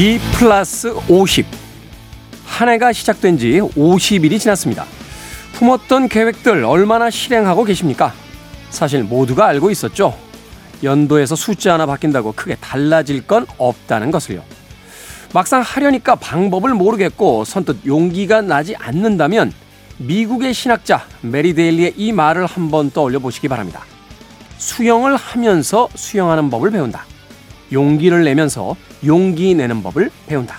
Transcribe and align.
D 0.00 0.18
plus 0.32 0.94
50. 1.10 1.44
한 2.46 2.70
해가 2.70 2.90
시작된 2.90 3.36
지 3.36 3.60
50일이 3.60 4.40
지났습니다. 4.40 4.86
품었던 5.52 6.08
계획들 6.08 6.64
얼마나 6.64 7.10
실행하고 7.10 7.64
계십니까? 7.64 8.14
사실 8.70 9.04
모두가 9.04 9.46
알고 9.48 9.70
있었죠. 9.70 10.16
연도에서 10.82 11.36
숫자 11.36 11.74
하나 11.74 11.84
바뀐다고 11.84 12.32
크게 12.32 12.56
달라질 12.62 13.26
건 13.26 13.44
없다는 13.58 14.10
것을요. 14.10 14.42
막상 15.34 15.60
하려니까 15.60 16.14
방법을 16.14 16.72
모르겠고 16.72 17.44
선뜻 17.44 17.84
용기가 17.84 18.40
나지 18.40 18.74
않는다면 18.76 19.52
미국의 19.98 20.54
신학자 20.54 21.04
메리 21.20 21.52
데일리의 21.52 21.92
이 21.98 22.12
말을 22.12 22.46
한번 22.46 22.90
떠올려 22.90 23.18
보시기 23.18 23.48
바랍니다. 23.48 23.82
수영을 24.56 25.16
하면서 25.16 25.90
수영하는 25.94 26.48
법을 26.48 26.70
배운다. 26.70 27.04
용기를 27.70 28.24
내면서 28.24 28.76
용기 29.04 29.54
내는 29.54 29.82
법을 29.82 30.10
배운다. 30.26 30.58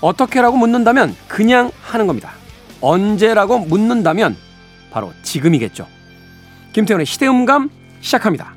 어떻게라고 0.00 0.56
묻는다면 0.56 1.16
그냥 1.26 1.70
하는 1.82 2.06
겁니다. 2.06 2.32
언제라고 2.80 3.58
묻는다면 3.58 4.36
바로 4.90 5.12
지금이겠죠. 5.22 5.86
김태훈의 6.72 7.06
시대음감 7.06 7.70
시작합니다. 8.00 8.54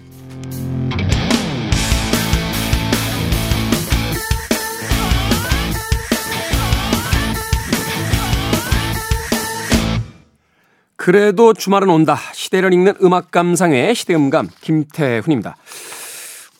그래도 10.95 11.53
주말은 11.53 11.89
온다. 11.89 12.15
시대를 12.31 12.73
읽는 12.73 12.93
음악 13.01 13.31
감상회 13.31 13.91
시대음감 13.95 14.49
김태훈입니다. 14.61 15.57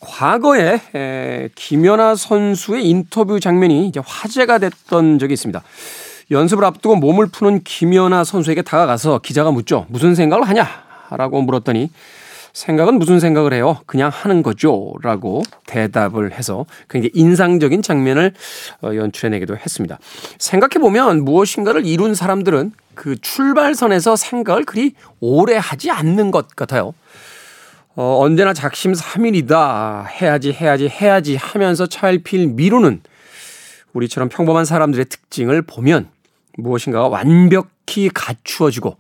과거에 0.02 0.82
에, 0.96 1.50
김연아 1.56 2.16
선수의 2.16 2.88
인터뷰 2.88 3.40
장면이 3.40 3.88
이제 3.88 4.02
화제가 4.04 4.58
됐던 4.58 5.20
적이 5.20 5.34
있습니다. 5.34 5.62
연습을 6.32 6.66
앞두고 6.66 6.96
몸을 6.96 7.28
푸는 7.28 7.64
김연아 7.64 8.24
선수에게 8.24 8.64
다가가서 8.64 9.20
기자가 9.20 9.52
묻죠. 9.52 9.86
무슨 9.90 10.16
생각을 10.16 10.48
하냐? 10.50 10.68
라고 11.12 11.42
물었더니 11.42 11.92
생각은 12.54 13.00
무슨 13.00 13.20
생각을 13.20 13.54
해요? 13.54 13.78
그냥 13.86 14.10
하는 14.14 14.44
거죠. 14.44 14.94
라고 15.04 15.44
대답을 15.68 16.34
해서 16.34 16.66
굉장히 16.90 17.12
인상적인 17.14 17.82
장면을 17.82 18.34
어, 18.82 18.96
연출해내기도 18.96 19.56
했습니다. 19.56 20.00
생각해보면 20.38 21.24
무엇인가를 21.24 21.86
이룬 21.86 22.16
사람들은 22.16 22.72
그 22.96 23.20
출발선에서 23.22 24.16
생각을 24.16 24.66
그리 24.66 24.94
오래 25.20 25.58
하지 25.58 25.92
않는 25.92 26.32
것 26.32 26.56
같아요. 26.56 26.94
어, 27.96 28.20
언제나 28.22 28.54
작심 28.54 28.94
삼일이다. 28.94 30.06
해야지, 30.06 30.54
해야지, 30.54 30.88
해야지 30.88 31.36
하면서 31.36 31.86
차일피일 31.86 32.48
미루는 32.48 33.02
우리처럼 33.94 34.30
평범한 34.30 34.64
사람들의 34.64 35.06
특징을 35.06 35.62
보면 35.62 36.10
무엇인가가 36.58 37.10
완벽히 37.10 38.10
갖추어지고 38.14 38.96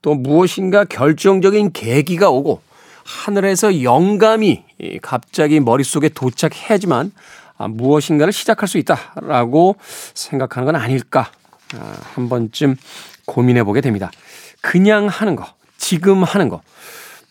또 0.00 0.14
무엇인가 0.14 0.84
결정적인 0.84 1.72
계기가 1.72 2.30
오고 2.30 2.62
하늘에서 3.04 3.82
영감이 3.82 4.62
갑자기 5.02 5.58
머릿속에 5.58 6.08
도착해야지만 6.08 7.12
아, 7.58 7.68
무엇인가를 7.68 8.32
시작할 8.32 8.68
수 8.68 8.78
있다라고 8.78 9.76
생각하는 10.14 10.66
건 10.66 10.76
아닐까 10.76 11.30
아, 11.74 11.96
한 12.14 12.28
번쯤 12.28 12.76
고민해 13.24 13.64
보게 13.64 13.80
됩니다. 13.80 14.12
그냥 14.60 15.08
하는 15.08 15.34
거, 15.34 15.46
지금 15.78 16.22
하는 16.22 16.48
거. 16.48 16.60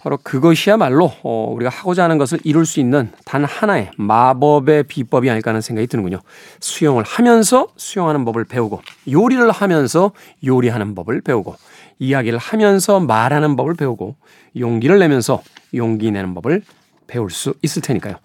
바로 0.05 0.19
그것이야말로 0.21 1.11
어, 1.23 1.51
우리가 1.55 1.71
하고자 1.71 2.03
하는 2.03 2.19
것을 2.19 2.37
이룰 2.43 2.67
수 2.67 2.79
있는 2.79 3.11
단 3.25 3.43
하나의 3.43 3.89
마법의 3.97 4.83
비법이 4.83 5.27
아닐까 5.31 5.49
하는 5.49 5.61
생각이 5.61 5.87
드는군요. 5.87 6.19
수영을 6.59 7.03
하면서 7.03 7.69
수영하는 7.75 8.23
법을 8.23 8.45
배우고 8.45 8.83
요리를 9.09 9.49
하면서 9.49 10.11
요리하는 10.45 10.93
법을 10.93 11.21
배우고 11.21 11.55
이야기를 11.97 12.37
하면서 12.37 12.99
말하는 12.99 13.55
법을 13.55 13.73
배우고 13.73 14.15
용기를 14.55 14.99
내면서 14.99 15.41
용기 15.73 16.11
내는 16.11 16.35
법을 16.35 16.61
배울 17.07 17.31
수 17.31 17.55
있을 17.63 17.81
테니까요. 17.81 18.17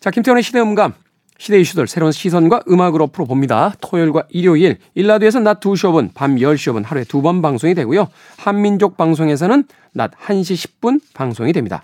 자, 0.00 0.10
김태원의 0.10 0.42
시대음감 0.42 0.92
시대 1.38 1.60
이슈들 1.60 1.86
새로운 1.86 2.12
시선과 2.12 2.62
음악으로 2.68 3.08
풀어봅니다. 3.08 3.74
토요일과 3.80 4.24
일요일 4.30 4.78
일라드에서 4.94 5.40
낮 5.40 5.60
2시 5.60 5.90
5분, 5.90 6.10
밤 6.14 6.36
10시 6.36 6.72
5분 6.72 6.84
하루에 6.84 7.04
두 7.04 7.20
번 7.22 7.42
방송이 7.42 7.74
되고요. 7.74 8.08
한민족 8.38 8.96
방송에서는 8.96 9.64
낮 9.92 10.12
1시 10.12 10.80
10분 10.80 11.00
방송이 11.14 11.52
됩니다. 11.52 11.82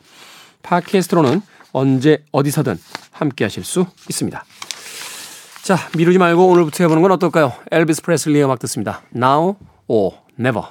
팟캐스트로는 0.62 1.42
언제 1.72 2.24
어디서든 2.32 2.78
함께 3.10 3.44
하실 3.44 3.64
수 3.64 3.86
있습니다. 4.08 4.44
자, 5.64 5.76
미루지 5.96 6.18
말고 6.18 6.46
오늘부터 6.48 6.84
해보는 6.84 7.02
건 7.02 7.12
어떨까요? 7.12 7.52
엘비스 7.70 8.02
프레슬리의 8.02 8.44
음악 8.44 8.58
듣습니다. 8.60 9.02
Now 9.14 9.56
or 9.86 10.16
Never. 10.38 10.64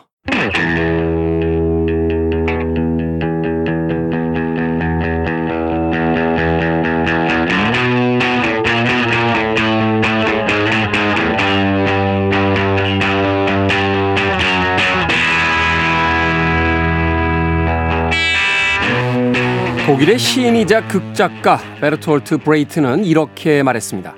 독일의 20.01 20.17
시인이자 20.17 20.87
극작가 20.87 21.61
베르톨트 21.79 22.39
브레히트는 22.39 23.05
이렇게 23.05 23.61
말했습니다. 23.61 24.15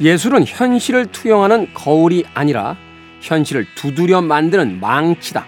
예술은 0.00 0.46
현실을 0.46 1.12
투영하는 1.12 1.74
거울이 1.74 2.24
아니라 2.32 2.78
현실을 3.20 3.66
두드려 3.74 4.22
만드는 4.22 4.80
망치다. 4.80 5.44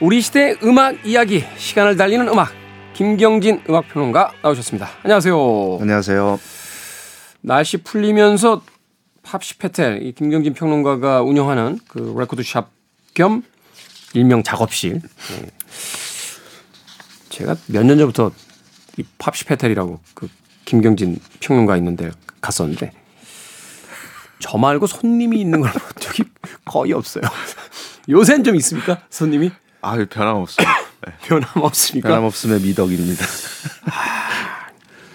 우리 0.00 0.20
시대의 0.20 0.58
음악 0.62 1.06
이야기, 1.06 1.42
시간을 1.56 1.96
달리는 1.96 2.28
음악, 2.28 2.52
김경진 2.92 3.62
음악평론가 3.66 4.32
나오셨습니다. 4.42 4.90
안녕하세요. 5.04 5.78
안녕하세요. 5.80 6.38
날씨 7.40 7.78
풀리면서 7.78 8.60
팝시 9.22 9.56
페텔, 9.56 10.02
이 10.02 10.12
김경진 10.12 10.52
평론가가 10.52 11.22
운영하는 11.22 11.78
그 11.88 12.14
레코드샵 12.14 12.68
겸 13.14 13.42
일명 14.12 14.42
작업실. 14.42 15.00
네. 15.00 15.46
제가 17.30 17.56
몇 17.68 17.84
년 17.84 17.96
전부터 17.96 18.32
이 18.36 18.49
팝시 19.18 19.44
페텔이라고 19.44 20.00
그 20.14 20.28
김경진 20.64 21.18
평론가 21.40 21.76
있는데 21.78 22.10
갔었는데 22.40 22.92
저 24.38 24.56
말고 24.58 24.86
손님이 24.86 25.40
있는 25.40 25.60
걸 25.60 25.70
본 25.72 25.80
적이 26.00 26.24
거의 26.64 26.92
없어요. 26.92 27.22
요새는 28.08 28.44
좀 28.44 28.56
있습니까? 28.56 29.00
손님이? 29.10 29.50
아. 30.64 30.64
네. 31.06 31.12
변함없습니까? 31.28 32.08
변함없음의 32.08 32.60
미덕입니다. 32.60 33.24
아, 33.86 34.68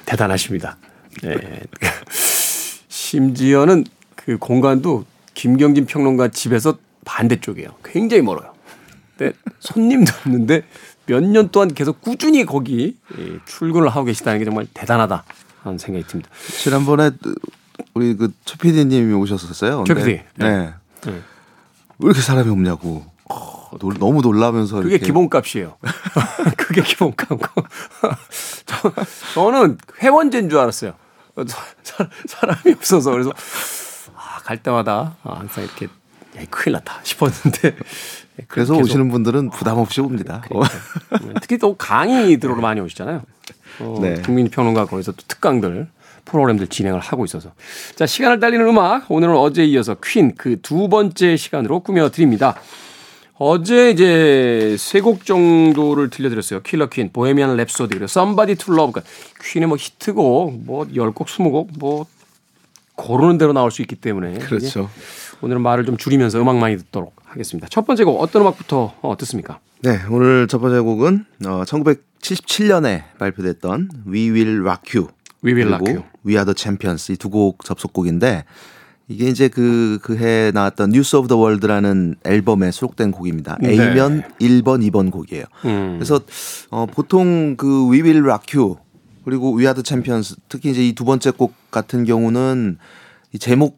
대단하십니다. 0.06 0.78
네. 1.24 1.62
심지어는 2.90 3.86
그 4.16 4.38
공간도 4.38 5.06
김경진 5.34 5.86
평론가 5.86 6.30
집에서 6.30 6.78
반대쪽이에요. 7.06 7.70
굉장히 7.84 8.22
멀어요. 8.24 8.54
근데 9.18 9.34
손님도 9.60 10.12
없는데 10.26 10.64
몇 11.08 11.22
년 11.24 11.50
동안 11.50 11.74
계속 11.74 12.02
꾸준히 12.02 12.46
거기 12.46 12.98
출근을 13.46 13.90
하고 13.90 14.06
계시다는 14.06 14.40
게 14.40 14.46
정말 14.46 14.68
대단하다 14.74 15.24
하는 15.64 15.78
생각이 15.78 16.08
듭니다. 16.08 16.30
지난번에 16.62 17.12
우리 17.94 18.16
그 18.16 18.32
최 18.46 18.58
PD님이 18.58 19.14
오셨었어요. 19.14 19.84
최 19.88 19.94
PD. 19.94 20.06
네. 20.12 20.24
네. 20.38 20.74
네. 21.06 21.12
왜 22.00 22.06
이렇게 22.08 22.22
사람이 22.22 22.50
없냐고. 22.50 23.06
어, 23.30 23.70
너무 24.00 24.22
놀라면서 24.22 24.78
그게 24.78 24.96
이렇게. 24.96 25.06
기본값이에요. 25.08 25.78
그게 26.58 26.82
기본값고 26.84 27.38
저, 28.66 28.94
저는 29.34 29.78
회원제인 30.02 30.50
줄 30.50 30.60
알았어요. 30.60 30.94
사, 31.48 32.08
사람이 32.28 32.76
없어서 32.76 33.12
그래서 33.12 33.32
아, 34.16 34.40
갈 34.44 34.62
때마다 34.62 35.16
아, 35.24 35.40
항상 35.40 35.64
이렇게 35.64 35.88
야, 36.38 36.42
큰일 36.50 36.74
났다 36.74 37.00
싶었는데 37.04 37.76
그래서 38.48 38.74
계속. 38.74 38.84
오시는 38.86 39.10
분들은 39.10 39.50
부담 39.52 39.78
없이 39.78 40.02
옵니다. 40.02 40.44
그러니까. 40.48 40.70
특히 41.42 41.58
또 41.58 41.76
강의 41.76 42.38
들으러 42.38 42.58
많이 42.62 42.82
오시잖아요. 42.82 43.22
어, 43.80 44.00
네. 44.02 44.16
국민평론가 44.22 44.86
거기서 44.86 45.14
또 45.14 45.24
특강들 45.28 45.88
프로그램들 46.26 46.68
진행을 46.68 47.00
하고 47.00 47.24
있어서 47.26 47.52
자 47.96 48.06
시간을 48.06 48.40
달리는 48.40 48.66
음악 48.68 49.10
오늘은 49.12 49.36
어제 49.36 49.64
이어서 49.66 49.96
퀸 50.04 50.36
그 50.36 50.58
두 50.62 50.90
번째 50.90 51.38
시간으로 51.38 51.82
꾸며 51.82 52.10
드립니다. 52.10 52.56
어제 53.38 53.92
이제 53.92 54.76
세 54.80 55.02
곡 55.02 55.26
정도를 55.26 56.10
들려드렸어요. 56.10 56.62
킬러 56.62 56.88
퀸, 56.88 57.12
보헤미안 57.12 57.58
랩소디, 57.58 57.90
그리고 57.90 58.06
Somebody 58.06 58.56
to 58.56 58.74
Love. 58.74 58.94
그러니까 58.94 59.02
퀸의 59.44 59.68
뭐 59.68 59.78
히트곡, 59.78 60.64
뭐 60.66 60.86
10곡, 60.88 61.26
20곡, 61.28 61.68
뭐 61.78 62.06
고르는 62.96 63.38
대로 63.38 63.52
나올 63.52 63.72
수 63.72 63.82
있기 63.82 63.96
때문에. 63.96 64.40
그렇죠. 64.40 64.90
오늘은 65.42 65.62
말을 65.62 65.86
좀 65.86 65.98
줄이면서 65.98 66.40
음악 66.42 66.58
많이 66.58 66.78
듣도록 66.78 67.16
하겠습니다. 67.26 67.68
첫 67.70 67.86
번째 67.86 68.04
곡 68.04 68.22
어떤 68.22 68.42
음악부터 68.44 68.94
어, 69.02 69.18
듣습니까? 69.18 69.60
네, 69.82 70.00
오늘 70.10 70.48
첫 70.48 70.60
번째 70.60 70.80
곡은 70.80 71.26
어, 71.46 71.64
1977년에 71.66 73.04
발표됐던 73.20 73.90
We 74.08 74.32
Will 74.32 74.62
Rock 74.62 75.00
You 75.00 75.10
We 75.44 75.54
Will 75.54 75.68
Rock 75.74 75.86
그리고 75.86 76.00
You. 76.00 76.04
We 76.26 76.34
Are 76.36 76.46
the 76.46 76.56
Champions 76.58 77.12
이 77.12 77.18
두 77.18 77.30
곡 77.30 77.64
접속곡인데 77.64 78.46
이게 79.08 79.28
이제 79.28 79.48
그 79.50 80.00
그 80.02 80.18
해 80.18 80.52
나왔던 80.52 80.90
News 80.90 81.16
of 81.16 81.28
the 81.28 81.40
World라는 81.40 82.16
앨범에 82.24 82.72
수록된 82.72 83.12
곡입니다. 83.12 83.58
네. 83.62 83.72
A면 83.74 84.24
1번, 84.42 84.82
2번 84.90 85.12
곡이에요. 85.12 85.44
음. 85.66 85.96
그래서 85.98 86.20
어 86.72 86.88
보통 86.88 87.56
그 87.56 87.88
We 87.92 88.02
Will 88.02 88.24
Rock 88.24 88.58
You 88.60 88.78
그리고 89.24 89.52
We 89.56 89.66
Are 89.66 89.76
the 89.76 89.84
Champions 89.86 90.36
특히 90.50 90.72
이제 90.72 90.84
이 90.88 90.94
두 90.96 91.06
번째 91.06 91.30
곡 91.32 91.54
같은 91.70 92.06
경우는 92.06 92.80
이 93.34 93.38
제목 93.38 93.78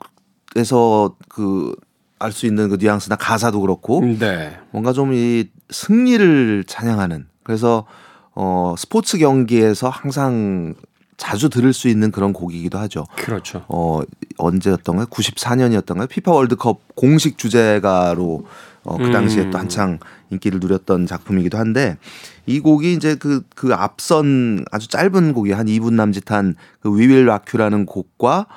에서 0.55 1.15
그 1.29 1.75
알 2.19 2.31
수 2.31 2.45
있는 2.47 2.69
그 2.69 2.77
뉘앙스나 2.79 3.15
가사도 3.15 3.61
그렇고 3.61 4.01
네. 4.01 4.57
뭔가 4.71 4.91
좀 4.91 5.13
이 5.13 5.49
승리를 5.69 6.63
찬양하는 6.65 7.27
그래서 7.43 7.85
어 8.33 8.73
스포츠 8.77 9.17
경기에서 9.17 9.89
항상 9.89 10.73
자주 11.17 11.49
들을 11.49 11.73
수 11.73 11.87
있는 11.87 12.09
그런 12.11 12.33
곡이기도 12.33 12.77
하죠. 12.79 13.05
그렇죠. 13.17 13.65
어 13.67 14.01
언제였던가요? 14.37 15.07
94년이었던가요? 15.07 16.09
피파 16.09 16.31
월드컵 16.31 16.81
공식 16.95 17.37
주제가로 17.37 18.45
어, 18.83 18.97
그 18.97 19.11
당시에 19.11 19.43
음. 19.43 19.51
또 19.51 19.57
한창 19.57 19.99
인기를 20.29 20.59
누렸던 20.59 21.05
작품이기도 21.07 21.57
한데 21.57 21.97
이 22.45 22.59
곡이 22.59 22.93
이제 22.93 23.15
그 23.15 23.43
그 23.55 23.73
앞선 23.73 24.63
아주 24.71 24.87
짧은 24.87 25.33
곡이 25.33 25.51
한 25.51 25.67
2분 25.67 25.93
남짓한 25.93 26.55
그 26.79 26.87
Rock 26.89 27.59
You라는 27.59 27.85
곡과 27.85 28.47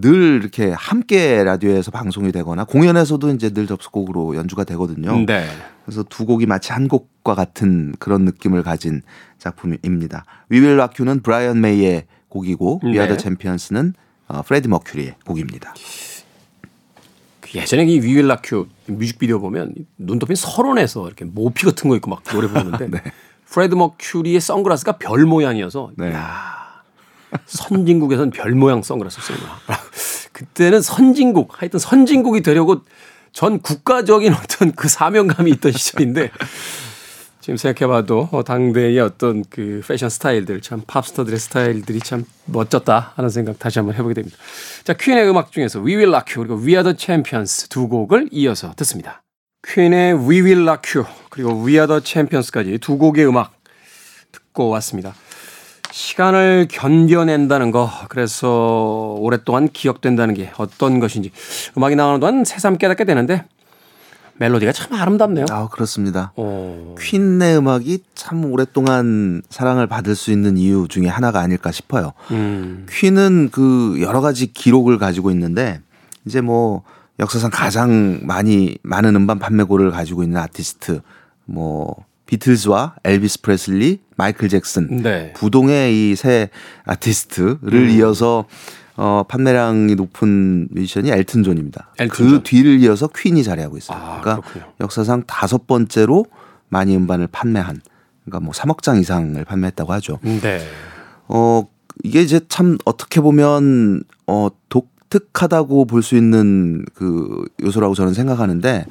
늘 0.00 0.40
이렇게 0.40 0.72
함께 0.72 1.42
라디오에서 1.44 1.90
방송이 1.90 2.32
되거나 2.32 2.64
공연에서도 2.64 3.30
이제 3.30 3.50
늘 3.50 3.66
접속곡으로 3.66 4.36
연주가 4.36 4.64
되거든요. 4.64 5.24
네. 5.26 5.46
그래서 5.84 6.02
두 6.02 6.26
곡이 6.26 6.46
마치 6.46 6.72
한 6.72 6.88
곡과 6.88 7.34
같은 7.34 7.94
그런 7.98 8.24
느낌을 8.24 8.62
가진 8.62 9.02
작품입니다. 9.38 10.24
We 10.50 10.60
Will 10.60 10.78
Rock 10.78 11.02
You는 11.02 11.22
브라이언 11.22 11.60
메이의 11.60 12.04
곡이고 12.28 12.80
We 12.84 12.92
Are 12.92 13.08
네. 13.08 13.08
the 13.08 13.20
Champions는 13.20 13.94
어, 14.28 14.42
프레디 14.42 14.68
머큐리의 14.68 15.14
곡입니다. 15.24 15.74
그 17.40 17.50
예전에 17.54 17.84
이 17.84 17.98
We 18.00 18.14
Will 18.14 18.30
Rock 18.30 18.56
You 18.56 18.68
뮤직비디오 18.86 19.40
보면 19.40 19.74
눈 19.96 20.09
덮인 20.09 20.34
설원에서 20.36 21.06
이렇게 21.06 21.24
모피 21.24 21.64
같은 21.64 21.88
거 21.88 21.96
입고 21.96 22.10
막 22.10 22.22
노래 22.24 22.48
부르는데 22.48 23.02
프레드 23.46 23.74
머큐리의 23.74 24.40
선글라스가 24.40 24.98
별 24.98 25.24
모양이어서 25.24 25.92
네. 25.96 26.12
야 26.12 26.57
선진국에선 27.46 28.30
별 28.30 28.52
모양 28.52 28.82
선글라스 28.82 29.20
쓰구나. 29.20 29.58
그때는 30.32 30.82
선진국 30.82 31.60
하여튼 31.60 31.78
선진국이 31.80 32.42
되려고 32.42 32.82
전 33.32 33.60
국가적인 33.60 34.32
어떤 34.34 34.72
그 34.72 34.88
사명감이 34.88 35.50
있던 35.52 35.72
시절인데 35.72 36.30
지금 37.40 37.56
생각해봐도 37.56 38.28
어, 38.30 38.44
당대의 38.44 39.00
어떤 39.00 39.42
그 39.48 39.80
패션 39.86 40.10
스타일들 40.10 40.60
참 40.60 40.82
팝스타들의 40.86 41.38
스타일들이 41.38 41.98
참 42.00 42.24
멋졌다 42.44 43.14
하는 43.16 43.30
생각 43.30 43.58
다시 43.58 43.78
한번 43.78 43.94
해보게 43.94 44.14
됩니다. 44.14 44.36
자 44.84 44.92
퀸의 44.92 45.28
음악 45.30 45.50
중에서 45.50 45.80
We 45.80 45.96
Will 45.96 46.10
Rock 46.10 46.36
You 46.36 46.46
그리고 46.46 46.60
We 46.62 46.74
Are 46.74 46.84
the 46.84 46.94
Champions 46.98 47.68
두 47.68 47.88
곡을 47.88 48.28
이어서 48.32 48.72
듣습니다. 48.76 49.22
퀸의 49.66 50.14
We 50.14 50.42
Will 50.42 50.68
Rock 50.68 51.00
You 51.00 51.10
그리고 51.30 51.64
We 51.64 51.74
Are 51.74 51.86
the 51.86 52.02
Champions까지 52.04 52.78
두 52.78 52.98
곡의 52.98 53.26
음악 53.26 53.54
듣고 54.30 54.68
왔습니다. 54.68 55.14
시간을 55.98 56.68
견뎌낸다는 56.70 57.72
거, 57.72 57.90
그래서 58.08 59.16
오랫동안 59.18 59.68
기억된다는 59.68 60.32
게 60.32 60.52
어떤 60.56 61.00
것인지 61.00 61.32
음악이 61.76 61.96
나오는 61.96 62.20
동안 62.20 62.44
새삼 62.44 62.78
깨닫게 62.78 63.02
되는데 63.04 63.44
멜로디가 64.36 64.70
참 64.70 64.94
아름답네요. 64.94 65.46
아 65.50 65.66
그렇습니다. 65.66 66.30
어, 66.36 66.94
퀸의 67.00 67.58
음악이 67.58 68.04
참 68.14 68.44
오랫동안 68.44 69.42
사랑을 69.50 69.88
받을 69.88 70.14
수 70.14 70.30
있는 70.30 70.56
이유 70.56 70.86
중에 70.88 71.08
하나가 71.08 71.40
아닐까 71.40 71.72
싶어요. 71.72 72.12
음, 72.30 72.86
퀸은 72.88 73.48
그 73.50 73.96
여러 74.00 74.20
가지 74.20 74.52
기록을 74.52 74.98
가지고 74.98 75.32
있는데 75.32 75.80
이제 76.24 76.40
뭐 76.40 76.84
역사상 77.18 77.50
가장 77.52 78.20
많이 78.22 78.78
많은 78.84 79.16
음반 79.16 79.40
판매고를 79.40 79.90
가지고 79.90 80.22
있는 80.22 80.40
아티스트 80.40 81.00
뭐 81.44 81.96
비틀즈와 82.28 82.96
엘비스 83.04 83.40
프레슬리, 83.40 84.00
마이클 84.16 84.48
잭슨 84.50 85.02
네. 85.02 85.32
부동의 85.34 86.10
이 86.10 86.14
세 86.14 86.50
아티스트를 86.84 87.88
이어서 87.90 88.44
어 88.96 89.24
판매량이 89.28 89.94
높은 89.94 90.68
뮤지션이 90.70 91.10
엘튼 91.10 91.42
존입니다. 91.42 91.92
엘튼 91.98 92.08
그 92.10 92.30
존. 92.30 92.42
뒤를 92.42 92.80
이어서 92.80 93.06
퀸이 93.08 93.42
자리하고 93.44 93.78
있어요. 93.78 93.96
아, 93.98 94.20
그러니까 94.20 94.40
그렇군요. 94.48 94.72
역사상 94.80 95.22
다섯 95.26 95.66
번째로 95.66 96.26
많이 96.68 96.94
음반을 96.96 97.28
판매한 97.28 97.80
그러니까 98.24 98.40
뭐 98.44 98.52
3억 98.52 98.82
장 98.82 98.98
이상을 98.98 99.42
판매했다고 99.44 99.92
하죠. 99.94 100.18
네. 100.22 100.60
어 101.28 101.66
이게 102.04 102.20
이제 102.20 102.40
참 102.48 102.76
어떻게 102.84 103.20
보면 103.22 104.02
어 104.26 104.48
독특하다고 104.68 105.86
볼 105.86 106.02
수 106.02 106.14
있는 106.16 106.84
그 106.94 107.44
요소라고 107.62 107.94
저는 107.94 108.12
생각하는데 108.12 108.84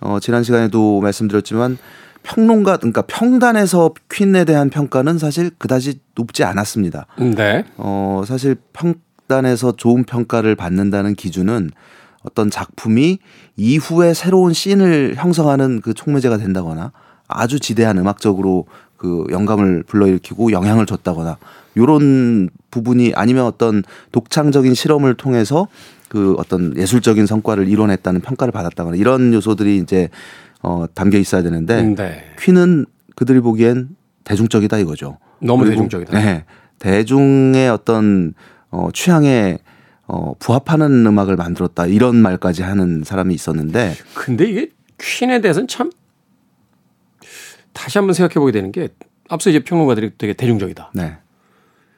어 0.00 0.18
지난 0.20 0.44
시간에도 0.44 1.00
말씀드렸지만 1.02 1.76
평론가 2.22 2.76
그러니까 2.78 3.02
평단에서 3.02 3.92
퀸에 4.10 4.44
대한 4.44 4.70
평가는 4.70 5.18
사실 5.18 5.50
그다지 5.58 6.00
높지 6.14 6.44
않았습니다. 6.44 7.06
네. 7.36 7.64
어 7.76 8.22
사실 8.26 8.56
평단에서 8.72 9.72
좋은 9.72 10.04
평가를 10.04 10.54
받는다는 10.54 11.14
기준은 11.14 11.70
어떤 12.22 12.50
작품이 12.50 13.18
이후에 13.56 14.14
새로운 14.14 14.52
씬을 14.52 15.14
형성하는 15.16 15.80
그 15.80 15.94
촉매제가 15.94 16.36
된다거나 16.36 16.92
아주 17.26 17.58
지대한 17.58 17.98
음악적으로 17.98 18.66
그 18.96 19.24
영감을 19.30 19.84
불러일으키고 19.84 20.52
영향을 20.52 20.84
줬다거나 20.84 21.38
요런 21.76 22.50
부분이 22.70 23.12
아니면 23.14 23.46
어떤 23.46 23.82
독창적인 24.12 24.74
실험을 24.74 25.14
통해서 25.14 25.68
그 26.08 26.34
어떤 26.38 26.76
예술적인 26.76 27.24
성과를 27.26 27.68
이뤄냈다는 27.68 28.20
평가를 28.20 28.52
받았다거나 28.52 28.96
이런 28.96 29.32
요소들이 29.32 29.78
이제 29.78 30.10
어 30.62 30.86
담겨 30.94 31.18
있어야 31.18 31.42
되는데 31.42 31.82
네. 31.82 32.24
퀸은 32.38 32.86
그들이 33.16 33.40
보기엔 33.40 33.90
대중적이다 34.24 34.78
이거죠. 34.78 35.18
너무 35.40 35.64
대중적이다. 35.68 36.18
네. 36.18 36.44
대중의 36.78 37.68
어떤 37.70 38.34
어 38.70 38.88
취향에 38.92 39.58
어 40.06 40.34
부합하는 40.38 41.06
음악을 41.06 41.36
만들었다 41.36 41.86
이런 41.86 42.16
말까지 42.16 42.62
하는 42.62 43.04
사람이 43.04 43.34
있었는데 43.34 43.94
근데 44.14 44.48
이게 44.48 44.70
퀸에 44.98 45.40
대해서는 45.40 45.68
참 45.68 45.90
다시 47.72 47.98
한번 47.98 48.14
생각해 48.14 48.34
보게 48.34 48.52
되는 48.52 48.72
게 48.72 48.88
앞서 49.28 49.50
이제 49.50 49.60
평론가들이 49.60 50.12
되게 50.18 50.32
대중적이다. 50.34 50.90
네. 50.94 51.16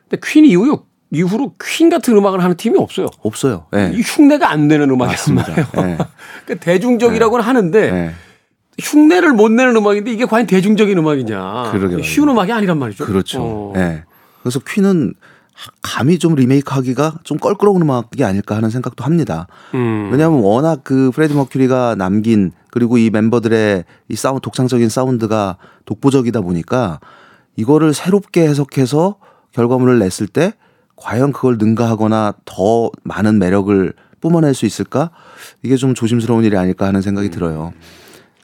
근데 0.08 0.20
퀸 0.24 0.44
이후요 0.44 0.84
이후로 1.10 1.54
퀸 1.62 1.90
같은 1.90 2.16
음악을 2.16 2.42
하는 2.42 2.56
팀이 2.56 2.78
없어요. 2.78 3.06
없어요. 3.20 3.66
네. 3.72 3.92
이 3.94 4.00
흉내가 4.00 4.50
안 4.50 4.68
되는 4.68 4.88
음악이란 4.90 5.34
말이에요. 5.34 5.66
네. 5.74 5.98
그러니까 6.44 6.64
대중적이라고는 6.64 7.44
하는데 7.44 7.90
네. 7.90 8.14
흉내를 8.80 9.32
못 9.32 9.50
내는 9.50 9.76
음악인데 9.76 10.10
이게 10.12 10.24
과연 10.24 10.46
대중적인 10.46 10.96
음악이냐? 10.96 11.70
그러게. 11.72 12.02
쉬운 12.02 12.28
음악이 12.28 12.52
아니란 12.52 12.78
말이죠. 12.78 13.04
그렇죠. 13.04 13.40
어. 13.42 13.72
네. 13.74 14.04
그래서 14.42 14.60
퀸은 14.60 15.14
감히 15.82 16.18
좀 16.18 16.34
리메이크하기가 16.34 17.20
좀 17.22 17.38
껄끄러운 17.38 17.82
음악이 17.82 18.24
아닐까 18.24 18.56
하는 18.56 18.70
생각도 18.70 19.04
합니다. 19.04 19.46
음. 19.74 20.08
왜냐하면 20.10 20.40
워낙 20.40 20.80
그 20.82 21.10
프레디 21.14 21.34
머큐리가 21.34 21.94
남긴 21.96 22.52
그리고 22.70 22.96
이 22.98 23.10
멤버들의 23.10 23.84
이 24.08 24.16
사운드 24.16 24.40
독창적인 24.40 24.88
사운드가 24.88 25.58
독보적이다 25.84 26.40
보니까 26.40 27.00
이거를 27.56 27.92
새롭게 27.92 28.48
해석해서 28.48 29.16
결과물을 29.52 29.98
냈을 29.98 30.26
때 30.26 30.54
과연 30.96 31.32
그걸 31.32 31.58
능가하거나 31.58 32.34
더 32.46 32.90
많은 33.02 33.38
매력을 33.38 33.92
뿜어낼 34.20 34.54
수 34.54 34.64
있을까? 34.66 35.10
이게 35.62 35.76
좀 35.76 35.94
조심스러운 35.94 36.44
일이 36.44 36.56
아닐까 36.56 36.86
하는 36.86 37.02
생각이 37.02 37.28
들어요. 37.28 37.72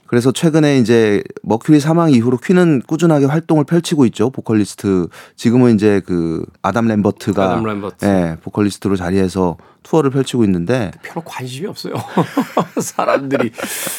그래서 0.09 0.33
최근에 0.33 0.79
이제 0.79 1.23
머큐리 1.43 1.81
사망 1.81 2.11
이후로 2.11 2.39
퀸은 2.39 2.83
꾸준하게 2.87 3.27
활동을 3.27 3.65
펼치고 3.65 4.07
있죠. 4.07 4.31
보컬리스트 4.31 5.07
지금은 5.37 5.75
이제 5.75 6.01
그 6.05 6.45
아담 6.63 6.89
램버트가 6.89 7.53
아담 7.53 7.65
램버트. 7.65 8.07
예, 8.07 8.37
보컬리스트로 8.43 8.97
자리해서 8.97 9.59
투어를 9.83 10.11
펼치고 10.11 10.45
있는데 10.45 10.91
별로 11.03 11.23
관심이 11.25 11.67
없어요. 11.67 11.93
사람들이 12.81 13.53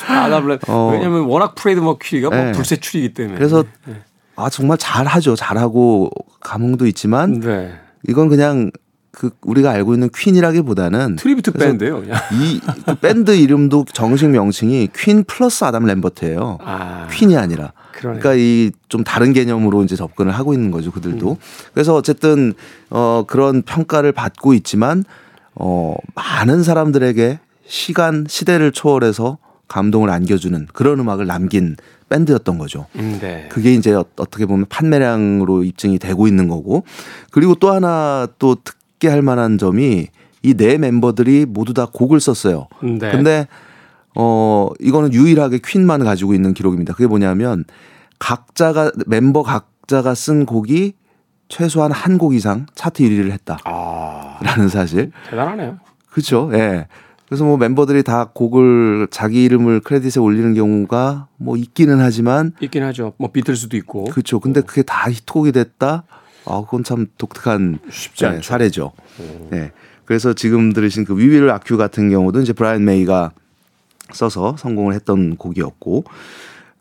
아담 0.07 0.47
램 0.47 0.57
어. 0.67 0.89
왜냐면 0.91 1.25
워낙 1.25 1.53
프레드 1.53 1.79
머큐리가 1.79 2.29
뭐 2.29 2.37
네. 2.37 2.51
불세출이기 2.53 3.13
때문에. 3.13 3.37
그래서 3.37 3.63
아 4.35 4.49
정말 4.49 4.79
잘하죠. 4.79 5.35
잘하고 5.35 6.09
감흥도 6.39 6.87
있지만 6.87 7.39
네. 7.39 7.71
이건 8.07 8.29
그냥 8.29 8.71
그 9.19 9.31
우리가 9.41 9.71
알고 9.71 9.95
있는 9.95 10.09
퀸이라기보다는 10.15 11.17
tribute 11.17 11.51
밴드예요. 11.51 11.99
그냥. 11.99 12.17
이그 12.41 12.95
밴드 13.01 13.31
이름도 13.31 13.83
정식 13.91 14.29
명칭이 14.29 14.87
퀸 14.95 15.25
플러스 15.25 15.65
아담 15.65 15.83
램버트예요. 15.85 16.57
아. 16.63 17.05
퀸이 17.11 17.35
아니라. 17.35 17.73
그러네. 17.91 18.19
그러니까 18.19 18.33
이 18.41 18.71
좀 18.87 19.03
다른 19.03 19.33
개념으로 19.33 19.83
이제 19.83 19.95
접근을 19.95 20.31
하고 20.31 20.53
있는 20.53 20.71
거죠, 20.71 20.91
그들도. 20.91 21.37
그래서 21.73 21.93
어쨌든 21.95 22.53
어 22.89 23.23
그런 23.27 23.61
평가를 23.61 24.13
받고 24.13 24.53
있지만 24.55 25.03
어 25.53 25.93
많은 26.15 26.63
사람들에게 26.63 27.39
시간, 27.67 28.25
시대를 28.27 28.71
초월해서 28.71 29.37
감동을 29.67 30.09
안겨주는 30.09 30.67
그런 30.73 30.99
음악을 31.01 31.27
남긴 31.27 31.75
밴드였던 32.07 32.57
거죠. 32.57 32.87
음, 32.95 33.19
네. 33.21 33.47
그게 33.51 33.73
이제 33.75 33.93
어- 33.93 34.05
어떻게 34.15 34.47
보면 34.47 34.65
판매량으로 34.69 35.63
입증이 35.63 35.99
되고 35.99 36.25
있는 36.27 36.47
거고 36.47 36.83
그리고 37.31 37.53
또 37.55 37.71
하나 37.71 38.27
또 38.39 38.55
특 38.55 38.78
기할 38.99 39.21
만한 39.21 39.57
점이 39.57 40.07
이 40.43 40.53
네 40.53 40.77
멤버들이 40.77 41.45
모두 41.47 41.73
다 41.73 41.87
곡을 41.91 42.19
썼어요. 42.19 42.67
네. 42.81 43.11
근데 43.11 43.47
어 44.15 44.69
이거는 44.79 45.13
유일하게 45.13 45.59
퀸만 45.65 46.03
가지고 46.03 46.33
있는 46.33 46.53
기록입니다. 46.53 46.93
그게 46.93 47.07
뭐냐면 47.07 47.65
각자가 48.19 48.91
멤버 49.07 49.43
각자가 49.43 50.13
쓴 50.15 50.45
곡이 50.45 50.93
최소한 51.47 51.91
한 51.91 52.17
곡 52.17 52.35
이상 52.35 52.67
차트 52.75 53.01
1위를 53.03 53.31
했다라는 53.31 53.63
아, 53.65 54.67
사실. 54.69 55.11
대단하네요. 55.29 55.79
그렇죠. 56.09 56.49
예. 56.53 56.87
그래서 57.27 57.43
뭐 57.43 57.57
멤버들이 57.57 58.01
다 58.03 58.29
곡을 58.33 59.07
자기 59.11 59.43
이름을 59.43 59.81
크레딧에 59.81 60.19
올리는 60.21 60.53
경우가 60.53 61.27
뭐 61.37 61.57
있기는 61.57 61.99
하지만 61.99 62.53
있긴 62.59 62.83
하죠. 62.83 63.13
뭐 63.17 63.31
비틀스도 63.31 63.77
있고. 63.77 64.05
그렇죠. 64.05 64.39
근데 64.39 64.61
그게 64.61 64.81
다 64.83 65.09
히트곡이 65.09 65.51
됐다. 65.51 66.03
아, 66.45 66.61
그건 66.65 66.83
참 66.83 67.07
독특한 67.17 67.79
쉽지 67.89 68.23
네, 68.23 68.29
않죠. 68.31 68.41
사례죠. 68.41 68.91
네. 69.49 69.71
그래서 70.05 70.33
지금 70.33 70.73
들으신 70.73 71.05
그 71.05 71.15
위윌 71.17 71.49
아큐 71.49 71.77
같은 71.77 72.09
경우도 72.09 72.41
이제 72.41 72.53
브라이언 72.53 72.83
메이가 72.83 73.31
써서 74.11 74.55
성공을 74.57 74.95
했던 74.95 75.35
곡이었고 75.35 76.03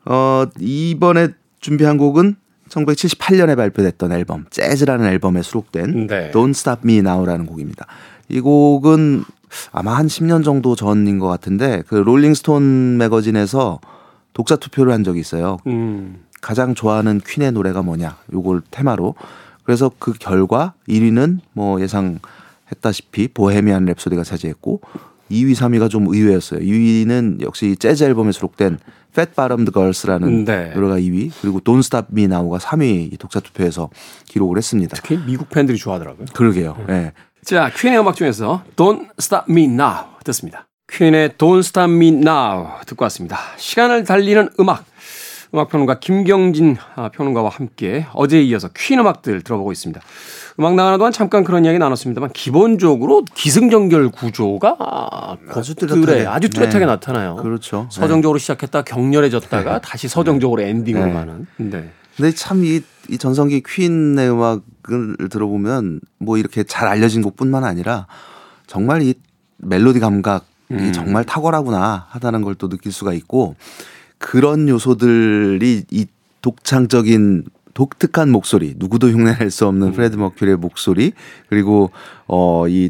어 0.05 0.45
이번에 0.59 1.29
준비한 1.59 1.97
곡은 1.97 2.35
1978년에 2.69 3.55
발표됐던 3.55 4.11
앨범 4.13 4.45
재즈라는 4.49 5.05
앨범에 5.05 5.41
수록된 5.41 6.07
네. 6.07 6.31
Don't 6.31 6.51
Stop 6.51 6.81
Me 6.83 6.97
Now라는 6.97 7.45
곡입니다. 7.45 7.85
이 8.29 8.39
곡은 8.39 9.23
아마 9.71 9.97
한 9.97 10.07
10년 10.07 10.43
정도 10.43 10.75
전인 10.75 11.19
것 11.19 11.27
같은데 11.27 11.83
그 11.87 11.95
롤링스톤 11.95 12.97
매거진에서 12.97 13.79
독자 14.33 14.55
투표를 14.55 14.93
한 14.93 15.03
적이 15.03 15.19
있어요. 15.19 15.57
음. 15.67 16.23
가장 16.41 16.73
좋아하는 16.73 17.19
퀸의 17.19 17.51
노래가 17.51 17.81
뭐냐 17.81 18.17
요걸 18.33 18.61
테마로 18.71 19.15
그래서 19.69 19.91
그 19.99 20.13
결과 20.13 20.73
1위는 20.87 21.41
뭐 21.53 21.79
예상했다시피 21.79 23.27
보헤미안 23.35 23.85
랩소디가 23.85 24.23
차지했고 24.23 24.81
2위, 25.29 25.55
3위가 25.55 25.91
좀 25.91 26.07
의외였어요. 26.07 26.59
2위는 26.59 27.41
역시 27.41 27.75
재즈 27.75 28.03
앨범에 28.03 28.31
수록된 28.31 28.79
Fat 29.11 29.33
Bottomed 29.35 29.71
Girls라는 29.71 30.45
네. 30.45 30.71
노래가 30.73 30.95
2위, 30.95 31.31
그리고 31.39 31.59
Don't 31.59 31.81
Stop 31.81 32.07
Me 32.11 32.23
Now가 32.23 32.57
3위 32.57 33.15
독자 33.19 33.39
투표에서 33.39 33.91
기록을 34.25 34.57
했습니다. 34.57 34.95
특히 34.95 35.19
미국 35.23 35.49
팬들이 35.49 35.77
좋아하더라고요. 35.77 36.25
그러게요. 36.33 36.75
예. 36.89 37.11
자, 37.45 37.69
퀸의 37.69 37.99
음악 37.99 38.15
중에서 38.15 38.63
Don't 38.75 39.07
Stop 39.19 39.51
Me 39.51 39.65
Now 39.65 40.05
듣습니다. 40.23 40.67
퀸의 40.91 41.29
Don't 41.37 41.59
Stop 41.59 41.91
Me 41.93 42.07
Now 42.07 42.69
듣고 42.87 43.03
왔습니다. 43.03 43.37
시간을 43.57 44.03
달리는 44.03 44.49
음악. 44.59 44.83
음악평론가 45.53 45.99
김경진 45.99 46.77
아, 46.95 47.09
평론가와 47.09 47.49
함께 47.49 48.05
어제에 48.13 48.41
이어서 48.43 48.69
퀸 48.75 48.99
음악들 48.99 49.41
들어보고 49.41 49.71
있습니다. 49.71 49.99
음악 50.59 50.75
나가는 50.75 50.97
동안 50.97 51.11
잠깐 51.11 51.43
그런 51.43 51.65
이야기 51.65 51.79
나눴습니다만 51.79 52.31
기본적으로 52.33 53.23
기승전결 53.33 54.09
구조가 54.09 54.77
아주 55.49 55.73
곡들에 55.75 56.01
뚜렷하게. 56.01 56.27
아주 56.27 56.49
뚜렷하게 56.49 56.79
네. 56.79 56.85
나타나요. 56.85 57.35
그렇죠. 57.37 57.87
서정적으로 57.91 58.37
시작했다 58.37 58.83
격렬해졌다가 58.83 59.79
다시 59.81 60.07
서정적으로 60.07 60.61
엔딩으로 60.61 61.05
네. 61.05 61.13
가는. 61.13 61.47
네. 61.57 61.89
근데 62.15 62.31
참 62.31 62.63
이 62.63 62.81
이 63.11 63.17
전성기 63.17 63.63
퀸의 63.65 64.29
음악을 64.29 65.29
들어보면 65.31 65.99
뭐 66.19 66.37
이렇게 66.37 66.61
잘 66.61 66.87
알려진 66.87 67.23
곡뿐만 67.23 67.63
아니라 67.63 68.05
정말 68.67 69.01
이 69.01 69.15
멜로디 69.57 69.99
감각 69.99 70.45
이 70.69 70.73
음. 70.75 70.93
정말 70.93 71.23
탁월하구나 71.23 72.05
하다는 72.09 72.43
걸 72.43 72.53
또 72.59 72.69
느낄 72.69 72.91
수가 72.91 73.13
있고 73.13 73.55
그런 74.19 74.69
요소들이 74.69 75.85
이 75.89 76.05
독창적인 76.41 77.45
독특한 77.73 78.29
목소리 78.29 78.73
누구도 78.77 79.09
흉내낼 79.09 79.51
수 79.51 79.65
없는 79.65 79.93
프레드 79.93 80.15
머큐리의 80.17 80.57
목소리 80.57 81.13
그리고 81.49 81.91
어 82.27 82.67
이 82.67 82.89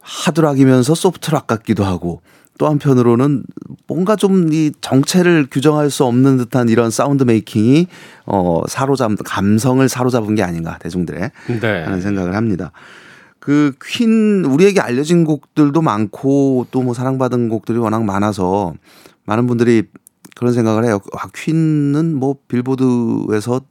하드락이면서 0.00 0.94
소프트락 0.94 1.46
같기도 1.46 1.84
하고 1.84 2.20
또 2.58 2.68
한편으로는 2.68 3.44
뭔가 3.86 4.16
좀 4.16 4.48
이 4.52 4.72
정체를 4.80 5.46
규정할 5.50 5.90
수 5.90 6.04
없는 6.04 6.36
듯한 6.38 6.68
이런 6.68 6.90
sound 6.90 7.24
making이 7.24 7.86
어 8.26 8.62
사로잡 8.68 9.10
감성을 9.24 9.88
사로잡은 9.88 10.34
게 10.36 10.42
아닌가 10.42 10.78
대중들의 10.78 11.30
네. 11.60 11.82
하는 11.84 12.00
생각을 12.00 12.34
합니다. 12.36 12.72
그 13.40 13.72
퀸 13.84 14.44
우리에게 14.44 14.80
알려진 14.80 15.24
곡들도 15.24 15.80
많고 15.82 16.66
또 16.70 16.82
뭐 16.82 16.94
사랑받은 16.94 17.48
곡들이 17.48 17.78
워낙 17.78 18.04
많아서 18.04 18.74
많은 19.24 19.46
분들이 19.46 19.84
그런 20.36 20.52
생각을 20.52 20.84
해요. 20.84 21.00
아, 21.18 21.26
퀸은 21.34 22.14
뭐 22.14 22.36
빌보드에서 22.46 23.62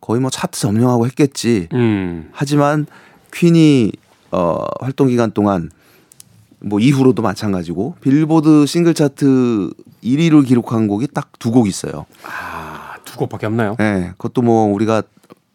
거의 0.00 0.20
뭐 0.20 0.30
차트 0.30 0.58
점령하고 0.58 1.06
했겠지. 1.06 1.68
음. 1.72 2.28
하지만 2.32 2.86
퀸이 3.32 3.92
어 4.32 4.64
활동 4.80 5.08
기간 5.08 5.30
동안 5.30 5.70
뭐 6.60 6.80
이후로도 6.80 7.22
마찬가지고 7.22 7.96
빌보드 8.00 8.66
싱글 8.66 8.94
차트 8.94 9.70
1위를 10.02 10.46
기록한 10.46 10.88
곡이 10.88 11.08
딱 11.08 11.28
두 11.38 11.50
곡 11.50 11.68
있어요. 11.68 12.06
아, 12.24 12.94
두 13.04 13.18
곡밖에 13.18 13.46
없나요? 13.46 13.76
예. 13.78 13.84
네, 13.84 14.10
그것도 14.12 14.42
뭐 14.42 14.64
우리가 14.72 15.02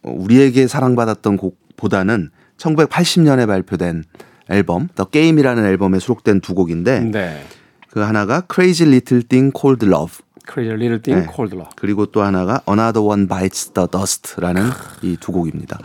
우리에게 0.02 0.66
사랑받았던 0.68 1.36
곡보다는 1.36 2.30
1980년에 2.56 3.46
발표된 3.46 4.04
앨범 4.48 4.88
더 4.94 5.04
게임이라는 5.04 5.64
앨범에 5.64 5.98
수록된 5.98 6.40
두 6.40 6.54
곡인데 6.54 7.00
네. 7.00 7.44
그 7.90 8.00
하나가 8.00 8.42
Crazy 8.52 8.88
Little 8.88 9.22
Thing 9.24 9.52
Called 9.58 9.86
Love 9.86 10.18
Crazy 10.50 10.74
Little 10.74 11.00
Thing, 11.02 11.26
네. 11.26 11.32
Called 11.34 11.54
Love. 11.54 11.70
그리고 11.76 12.06
또 12.06 12.22
하나가 12.22 12.60
Another 12.68 13.06
One 13.06 13.26
Bites 13.28 13.70
the 13.72 13.88
Dust라는 13.90 14.70
이 15.02 15.16
두 15.20 15.32
곡입니다. 15.32 15.78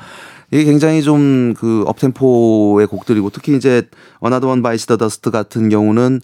이게 0.52 0.64
굉장히 0.64 1.02
좀 1.04 1.54
그 1.58 1.84
up-tempo의 1.88 2.88
곡들이고 2.88 3.30
특히 3.32 3.56
이제 3.56 3.88
Another 4.24 4.48
One 4.50 4.62
Bites 4.62 4.86
the 4.88 4.98
Dust 4.98 5.30
같은 5.32 5.70
경우는 5.70 6.22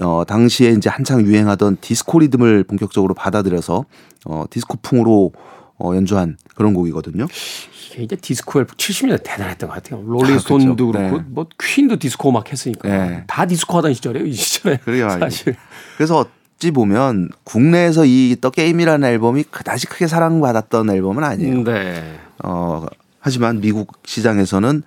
어 0.00 0.24
당시에 0.26 0.70
이제 0.70 0.88
한창 0.90 1.22
유행하던 1.22 1.78
디스코 1.80 2.18
리듬을 2.20 2.64
본격적으로 2.64 3.14
받아들여서 3.14 3.84
어 4.26 4.44
디스코풍으로 4.50 5.32
어 5.78 5.94
연주한 5.94 6.36
그런 6.56 6.74
곡이거든요. 6.74 7.26
이게 7.92 8.02
이제 8.02 8.16
디스코의 8.16 8.66
70년대 8.66 9.22
대단했던 9.22 9.68
것 9.68 9.74
같아요. 9.76 10.02
롤링스톤도 10.04 10.72
아, 10.72 10.76
그렇죠. 10.76 10.92
그렇고 10.92 11.18
네. 11.18 11.24
뭐 11.28 11.46
퀸도 11.60 11.96
디스코 11.98 12.30
음악 12.30 12.50
했으니까 12.52 12.88
네. 12.88 13.24
다 13.26 13.46
디스코 13.46 13.78
하던 13.78 13.94
시절이에요. 13.94 14.26
이 14.26 14.32
시절에 14.32 14.78
그래요. 14.84 15.08
사실. 15.10 15.54
그래서 15.96 16.26
어찌 16.56 16.70
보면 16.70 17.30
국내에서 17.44 18.04
이 18.06 18.36
더 18.40 18.50
게임이라는 18.50 19.06
앨범이 19.08 19.44
그다지 19.44 19.86
크게 19.86 20.06
사랑받았던 20.06 20.90
앨범은 20.90 21.24
아니에요. 21.24 21.64
네. 21.64 22.18
어, 22.42 22.86
하지만 23.20 23.60
미국 23.60 23.98
시장에서는 24.04 24.82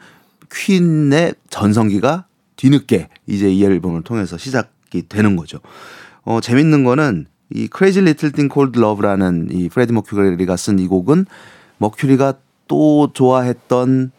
퀸의 0.52 1.34
전성기가 1.50 2.26
뒤늦게 2.56 3.10
이제 3.28 3.52
이 3.52 3.64
앨범을 3.64 4.04
통해서 4.04 4.38
시작이 4.38 5.08
되는 5.10 5.36
거죠. 5.36 5.60
어, 6.24 6.40
재밌는 6.42 6.84
거는 6.84 7.26
이 7.54 7.70
Crazy 7.76 8.02
Little 8.04 8.32
Thing 8.34 8.54
Called 8.54 8.78
Love라는 8.80 9.50
이 9.52 9.70
프레디 9.70 9.94
머큐리가 9.94 10.56
쓴 10.58 10.80
이 10.80 10.88
곡은 10.88 11.26
머큐리가 11.78 12.34
또 12.68 13.12
좋아했던 13.14 14.12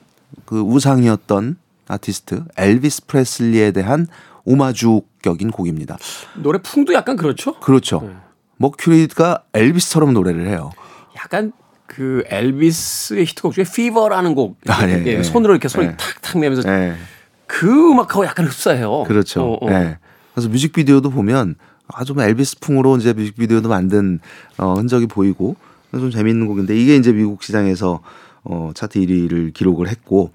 그 0.47 0.61
우상이었던 0.61 1.57
아티스트 1.89 2.45
엘비스 2.57 3.07
프레슬리에 3.07 3.73
대한 3.73 4.07
오마주격인 4.45 5.51
곡입니다. 5.51 5.99
노래 6.37 6.59
풍도 6.61 6.95
약간 6.95 7.17
그렇죠. 7.17 7.59
그렇죠. 7.61 8.01
네. 8.03 8.17
머큐리가 8.59 9.45
엘비스처럼 9.55 10.13
노래를 10.13 10.47
해요. 10.49 10.71
약간 11.17 11.53
그 11.87 12.23
엘비스의 12.27 13.25
히트곡 13.27 13.55
중에 13.55 13.63
Fever라는 13.63 14.35
곡 14.35 14.59
아, 14.69 14.89
예, 14.89 15.03
예, 15.05 15.19
예. 15.19 15.23
손으로 15.23 15.55
이렇게 15.55 15.69
소리 15.69 15.87
예. 15.87 15.97
탁탁 15.97 16.39
내면서 16.39 16.63
네. 16.63 16.95
그 17.47 17.91
음악하고 17.91 18.25
약간 18.27 18.47
흡사해요. 18.47 19.05
그렇죠. 19.05 19.43
어, 19.43 19.59
어. 19.61 19.71
네. 19.71 19.99
그래서 20.35 20.49
뮤직비디오도 20.49 21.11
보면 21.11 21.57
아주 21.89 22.15
뭐 22.15 22.23
엘비스풍으로 22.23 22.99
이제 22.99 23.13
뮤직비디오도 23.13 23.69
만든 23.69 24.21
어, 24.59 24.75
흔적이 24.75 25.07
보이고 25.07 25.57
좀 25.93 26.11
재미있는 26.11 26.47
곡인데 26.47 26.77
이게 26.77 26.97
이제 26.97 27.13
미국 27.13 27.43
시장에서 27.43 28.01
어, 28.45 28.71
차트 28.75 29.01
1위를 29.01 29.53
기록을 29.55 29.89
했고 29.89 30.33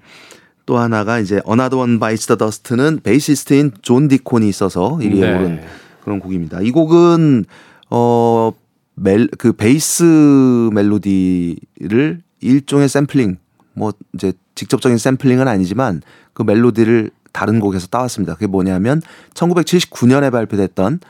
또 0.66 0.78
하나가 0.78 1.18
이제 1.18 1.40
Another 1.46 1.78
One 1.78 1.98
Bites 1.98 2.26
the 2.26 2.38
Dust는 2.38 3.00
베이시스트인 3.02 3.72
존 3.82 4.08
디콘이 4.08 4.48
써서 4.48 4.98
1위에 5.00 5.20
네. 5.20 5.34
오른 5.34 5.60
그런 6.02 6.20
곡입니다. 6.20 6.60
이 6.60 6.70
곡은 6.70 7.44
어, 7.90 8.52
멜, 8.94 9.28
그 9.38 9.52
베이스 9.52 10.70
멜로디를 10.72 12.22
일종의 12.40 12.88
샘플링, 12.88 13.38
뭐 13.74 13.92
이제 14.14 14.32
직접적인 14.54 14.98
샘플링은 14.98 15.48
아니지만 15.48 16.02
그 16.32 16.42
멜로디를 16.42 17.10
다른 17.32 17.58
곡에서 17.60 17.88
따왔습니다. 17.88 18.34
그게 18.34 18.46
뭐냐면 18.46 19.02
1979년에 19.34 20.30
발표됐던 20.30 21.00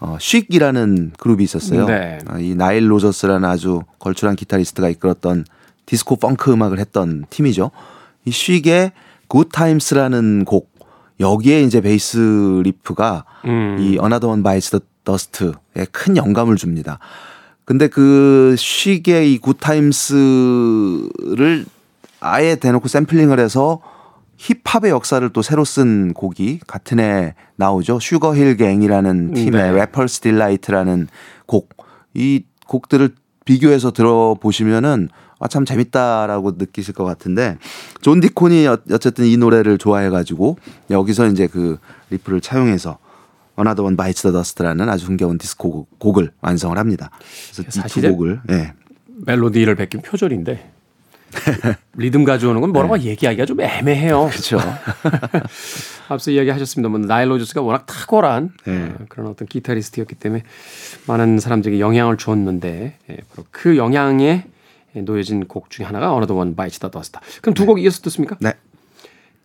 어, 0.00 0.16
쉭이라는 0.20 1.12
그룹이 1.18 1.44
있었어요. 1.44 1.86
네. 1.86 2.18
아, 2.26 2.38
이 2.38 2.54
나일 2.54 2.90
로저스라는 2.90 3.48
아주 3.48 3.82
걸출한 3.98 4.36
기타리스트가 4.36 4.88
이끌었던 4.88 5.44
디스코 5.86 6.16
펑크 6.16 6.52
음악을 6.52 6.78
했던 6.78 7.24
팀이죠. 7.30 7.70
이 8.26 8.30
쉭의 8.30 8.92
Good 9.30 9.48
Times라는 9.52 10.44
곡 10.44 10.70
여기에 11.18 11.62
이제 11.62 11.80
베이스 11.80 12.60
riff가 12.62 13.24
음. 13.46 13.76
이 13.80 13.84
Another 13.92 14.26
One 14.28 14.42
Bites 14.42 14.70
the 14.70 14.80
Dust에 15.04 15.86
큰 15.92 16.16
영감을 16.16 16.56
줍니다. 16.56 16.98
근데 17.64 17.88
그 17.88 18.54
쉭의 18.58 19.26
이 19.32 19.38
Good 19.38 19.56
Times를 19.60 21.64
아예 22.20 22.56
대놓고 22.56 22.88
샘플링을 22.88 23.40
해서 23.40 23.80
힙합의 24.36 24.90
역사를 24.90 25.26
또 25.30 25.42
새로 25.42 25.64
쓴 25.64 26.12
곡이 26.12 26.60
같은 26.66 26.98
해 27.00 27.34
나오죠. 27.56 27.98
슈거힐 28.00 28.56
갱이라는 28.56 29.34
팀의 29.34 29.62
네. 29.62 29.70
Rapper's 29.72 30.20
Delight라는 30.20 31.08
곡. 31.46 31.74
이 32.14 32.44
곡들을 32.66 33.10
비교해서 33.44 33.92
들어보시면은 33.92 35.08
아, 35.38 35.48
참 35.48 35.64
재밌다라고 35.64 36.52
느끼실 36.56 36.94
것 36.94 37.04
같은데 37.04 37.58
존 38.00 38.20
디콘이 38.20 38.66
어- 38.68 38.78
어쨌든 38.92 39.26
이 39.26 39.36
노래를 39.36 39.76
좋아해가지고 39.78 40.56
여기서 40.90 41.26
이제 41.28 41.46
그 41.46 41.78
리프를 42.10 42.40
차용해서 42.40 42.98
Another 43.58 43.84
One 43.84 43.96
Bites 43.96 44.22
the 44.22 44.32
Dust라는 44.32 44.88
아주 44.88 45.06
흥겨운 45.06 45.36
디스코 45.38 45.70
곡- 45.70 45.98
곡을 45.98 46.30
완성을 46.40 46.76
합니다. 46.78 47.10
그래서 47.52 47.62
이두 47.62 47.70
사실은 47.80 48.12
곡을 48.12 48.40
예. 48.50 48.72
멜로디를 49.26 49.74
베낀 49.76 50.00
표절인데 50.02 50.72
리듬 51.96 52.24
가져오는 52.24 52.60
건 52.60 52.70
뭐라고 52.72 52.98
얘기하기가 52.98 53.44
좀 53.46 53.60
애매해요. 53.60 54.28
그렇죠. 54.30 54.58
앞서 56.08 56.30
이야기하셨습니다만 56.30 57.02
나일 57.02 57.30
로저스가 57.30 57.62
워낙 57.62 57.84
탁월한 57.86 58.50
네. 58.66 58.76
어, 58.98 59.04
그런 59.08 59.26
어떤 59.28 59.48
기타리스트였기 59.48 60.14
때문에 60.14 60.42
많은 61.06 61.40
사람들에게 61.40 61.80
영향을 61.80 62.16
주었는데 62.16 62.96
예, 63.10 63.16
바로 63.34 63.46
그 63.50 63.76
영향에 63.76 64.46
놓여진 65.02 65.46
곡 65.48 65.70
중에 65.70 65.84
하나가 65.86 66.10
Another 66.10 66.38
One 66.38 66.54
Bites 66.54 66.78
the 66.80 66.90
Dust. 66.90 67.18
그럼 67.42 67.54
두 67.54 67.66
곡 67.66 67.80
이어서 67.80 68.00
듣습니까? 68.02 68.36
네. 68.40 68.52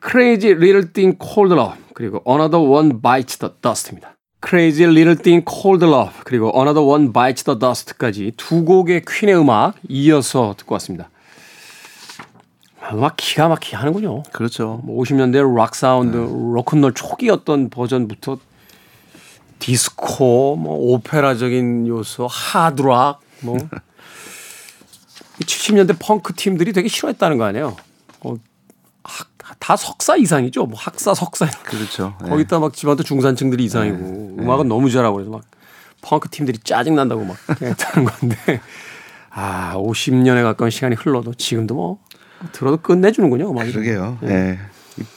Crazy 0.04 0.56
Little 0.56 0.92
Thing 0.92 1.18
Called 1.22 1.54
Love 1.54 1.78
그리고 1.94 2.24
Another 2.28 2.64
One 2.66 3.02
Bites 3.02 3.38
the 3.38 3.54
Dust입니다. 3.62 4.16
Crazy 4.44 4.90
Little 4.90 5.16
Thing 5.16 5.46
Called 5.48 5.86
Love 5.86 6.22
그리고 6.24 6.52
Another 6.56 6.84
One 6.84 7.14
Bites 7.14 7.44
the 7.44 7.60
Dust까지 7.60 8.34
두 8.38 8.66
곡의 8.66 9.04
퀸의 9.08 9.38
음악 9.40 9.76
이어서 9.88 10.56
듣고 10.58 10.74
왔습니다. 10.76 11.10
아, 12.82 12.96
음악 12.96 13.16
기가 13.18 13.48
막히게 13.48 13.78
하는군요. 13.78 14.24
그렇죠. 14.34 14.82
뭐 14.84 15.04
50년대 15.04 15.56
락 15.56 15.76
사운드, 15.76 16.18
로큰롤 16.18 16.94
초기였던 16.96 17.70
버전부터 17.70 18.40
디스코, 19.60 20.56
뭐 20.56 20.76
오페라적인 20.94 21.86
요소, 21.86 22.26
하드락, 22.26 23.20
뭐 23.42 23.60
70년대 25.42 25.98
펑크 26.00 26.34
팀들이 26.36 26.74
되게 26.74 26.88
싫어했다는 26.88 27.38
거 27.38 27.46
아니에요? 27.46 27.76
어, 28.22 28.36
학, 29.04 29.28
다 29.60 29.76
석사 29.76 30.16
이상이죠. 30.16 30.66
뭐 30.66 30.78
학사, 30.80 31.14
석사. 31.14 31.48
그렇죠. 31.64 32.16
예. 32.26 32.30
거기다 32.30 32.60
막 32.60 32.74
집안도 32.74 33.04
중산층들이 33.04 33.64
이상이고 33.66 34.38
음악은 34.40 34.68
너무 34.68 34.90
잘하고 34.90 35.16
그래서 35.16 35.32
막 35.32 35.44
펑크 36.02 36.30
팀들이 36.30 36.60
짜증 36.60 36.96
난다고 36.96 37.24
막 37.26 37.38
했다는 37.62 38.10
건데 38.10 38.62
아 39.30 39.74
50년에 39.76 40.44
가까운 40.44 40.72
시간이 40.72 40.96
흘러도 40.96 41.34
지금도 41.34 41.76
뭐 41.76 42.00
들어도 42.52 42.78
끝내주는군요. 42.78 43.50
음악이. 43.52 43.72
그러게요. 43.72 44.18
예. 44.24 44.60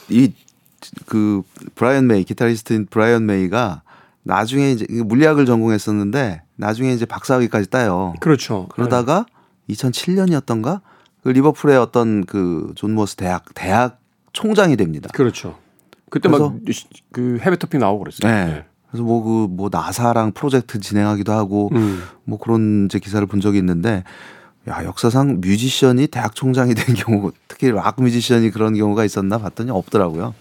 이그 0.09 1.41
브라이언 1.75 2.07
메이 2.07 2.23
기타리스트인 2.23 2.87
브라이언 2.89 3.25
메이가 3.25 3.81
나중에 4.23 4.71
이제 4.71 4.85
물리학을 4.89 5.45
전공했었는데 5.45 6.41
나중에 6.55 6.93
이제 6.93 7.05
박사학위까지 7.05 7.69
따요. 7.69 8.13
그렇죠. 8.19 8.67
그러다가 8.69 9.25
2007년이었던가 9.69 10.81
그 11.23 11.29
리버풀의 11.29 11.77
어떤 11.77 12.25
그 12.25 12.71
존 12.75 12.93
무어스 12.93 13.15
대학 13.15 13.45
대학 13.55 13.99
총장이 14.33 14.75
됩니다. 14.77 15.09
그렇죠. 15.13 15.57
그때 16.09 16.29
막 16.29 16.53
그 17.11 17.39
해외 17.41 17.55
토픽 17.55 17.79
나오고 17.79 18.03
그랬어요. 18.03 18.31
네. 18.31 18.65
그래서 18.91 19.03
뭐그 19.03 19.47
뭐 19.53 19.69
나사랑 19.71 20.31
프로젝트 20.33 20.79
진행하기도 20.79 21.31
하고 21.33 21.69
음. 21.73 22.03
뭐 22.23 22.37
그런 22.37 22.85
이제 22.85 22.99
기사를 22.99 23.25
본 23.27 23.41
적이 23.41 23.57
있는데 23.59 24.03
야 24.67 24.83
역사상 24.83 25.41
뮤지션이 25.41 26.07
대학 26.07 26.35
총장이 26.35 26.73
된 26.75 26.95
경우 26.95 27.31
특히 27.47 27.71
락 27.71 28.01
뮤지션이 28.01 28.51
그런 28.51 28.75
경우가 28.75 29.03
있었나 29.03 29.37
봤더니 29.37 29.71
없더라고요. 29.71 30.33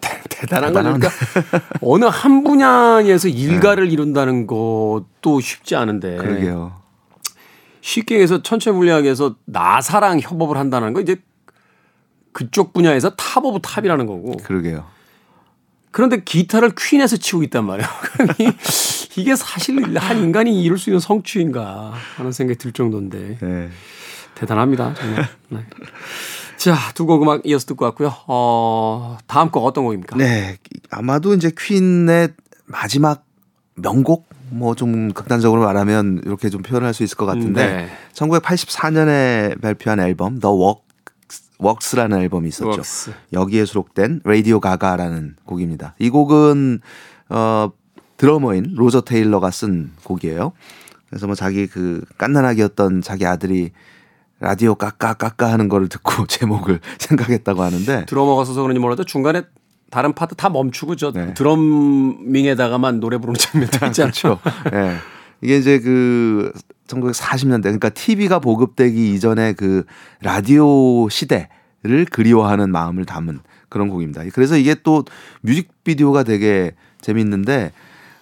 대- 0.00 0.20
대단한 0.28 0.72
거니까 0.72 1.08
어느 1.82 2.04
한 2.06 2.44
분야에서 2.44 3.28
일가를 3.28 3.90
이룬다는 3.92 4.46
것도 4.46 5.40
쉽지 5.40 5.76
않은데 5.76 6.16
그러게요. 6.16 6.72
쉽게 7.88 8.20
해서 8.20 8.42
천체 8.42 8.70
물리학에서 8.70 9.36
나사랑 9.46 10.20
협업을 10.20 10.58
한다는 10.58 10.92
건 10.92 11.02
이제 11.02 11.16
그쪽 12.32 12.74
분야에서 12.74 13.14
top 13.16 13.42
of 13.46 13.60
top이라는 13.62 14.04
거고 14.06 14.36
그러게요. 14.44 14.84
그런데 15.90 16.22
기타를 16.22 16.72
퀸에서 16.76 17.16
치고 17.16 17.42
있단 17.44 17.64
말이에요. 17.64 17.88
이게 19.16 19.34
사실 19.34 19.96
한 19.98 20.18
인간이 20.18 20.62
이룰 20.62 20.76
수 20.78 20.90
있는 20.90 21.00
성취인가 21.00 21.94
하는 22.16 22.30
생각이 22.30 22.58
들 22.58 22.72
정도인데 22.72 23.38
네. 23.40 23.70
대단합니다 24.34 24.92
정말. 24.92 25.26
네. 25.48 25.64
자, 26.58 26.76
두 26.94 27.06
곡 27.06 27.22
음악 27.22 27.46
이어서 27.46 27.64
듣고 27.66 27.86
왔고요. 27.86 28.12
어, 28.26 29.16
다음 29.26 29.50
곡 29.50 29.64
어떤 29.64 29.84
곡입니까? 29.84 30.16
네. 30.18 30.58
아마도 30.90 31.32
이제 31.32 31.50
퀸의 31.58 32.34
마지막 32.66 33.24
명곡 33.82 34.28
뭐 34.50 34.74
좀 34.74 35.12
극단적으로 35.12 35.62
말하면 35.62 36.22
이렇게 36.24 36.48
좀 36.50 36.62
표현할 36.62 36.94
수 36.94 37.02
있을 37.02 37.16
것 37.16 37.26
같은데 37.26 37.66
네. 37.66 37.88
1984년에 38.14 39.60
발표한 39.60 40.00
앨범 40.00 40.40
The 40.40 40.54
Walk 40.54 40.82
웍스라는 41.58 42.18
앨범이 42.18 42.48
있었죠. 42.48 42.70
웍스. 42.70 43.12
여기에 43.32 43.64
수록된 43.64 44.20
레이디오 44.24 44.60
가가라는 44.60 45.36
곡입니다. 45.44 45.94
이 45.98 46.08
곡은 46.08 46.80
어 47.30 47.70
드러머인 48.16 48.74
로저 48.76 49.00
테일러가 49.00 49.50
쓴 49.50 49.92
곡이에요. 50.04 50.52
그래서 51.08 51.26
뭐 51.26 51.34
자기 51.34 51.66
그 51.66 52.04
깐난아기였던 52.18 53.02
자기 53.02 53.26
아들이 53.26 53.72
라디오 54.40 54.76
까까 54.76 55.14
까까 55.14 55.50
하는 55.52 55.68
거를 55.68 55.88
듣고 55.88 56.26
제목을 56.28 56.80
생각했다고 56.98 57.62
하는데 57.62 58.06
드러머가 58.06 58.44
써서 58.44 58.62
그런지 58.62 58.78
몰라도 58.78 59.04
중간에 59.04 59.42
다른 59.90 60.12
파트 60.12 60.34
다 60.34 60.48
멈추고 60.48 60.96
저 60.96 61.12
네. 61.12 61.34
drumming에다가만 61.34 63.00
노래 63.00 63.18
부르는 63.18 63.38
장면도 63.38 63.86
있잖아요. 63.86 64.12
그렇죠. 64.12 64.38
예. 64.74 64.96
이게 65.40 65.56
이제 65.56 65.78
그 65.78 66.52
1940년대 66.88 67.62
그러니까 67.62 67.88
TV가 67.90 68.38
보급되기 68.38 69.14
이전에 69.14 69.52
그 69.52 69.84
라디오 70.20 71.08
시대를 71.08 72.06
그리워하는 72.10 72.70
마음을 72.70 73.04
담은 73.04 73.40
그런 73.68 73.88
곡입니다. 73.88 74.22
그래서 74.32 74.56
이게 74.56 74.74
또 74.82 75.04
뮤직비디오가 75.42 76.22
되게 76.22 76.72
재밌는데 77.00 77.72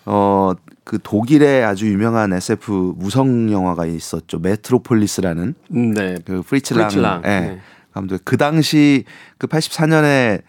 어 0.05 0.55
그 0.87 1.01
독일의 1.03 1.65
아주 1.65 1.89
유명한 1.89 2.33
SF 2.33 2.95
무성 2.97 3.51
영화가 3.51 3.87
있었죠. 3.87 4.39
메트로폴리스라는 4.39 5.55
음, 5.73 5.95
네. 5.95 6.15
그 6.25 6.43
프리츠 6.43 6.75
랑, 6.75 6.87
프리츠 6.87 7.01
랑, 7.01 7.23
예, 7.25 7.29
네. 7.29 7.61
감독. 7.93 8.21
그 8.25 8.37
당시 8.37 9.05
그 9.37 9.49
84년에 9.49 10.43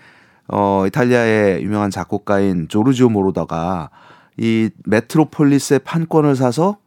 어 0.47 0.85
이탈리아의 0.87 1.63
유명한 1.63 1.89
작곡가인 1.91 2.67
조르지오 2.67 3.09
모로더가 3.09 3.89
이 4.37 4.69
메트로폴리스의 4.85 5.79
판권을 5.79 6.35
사서 6.35 6.77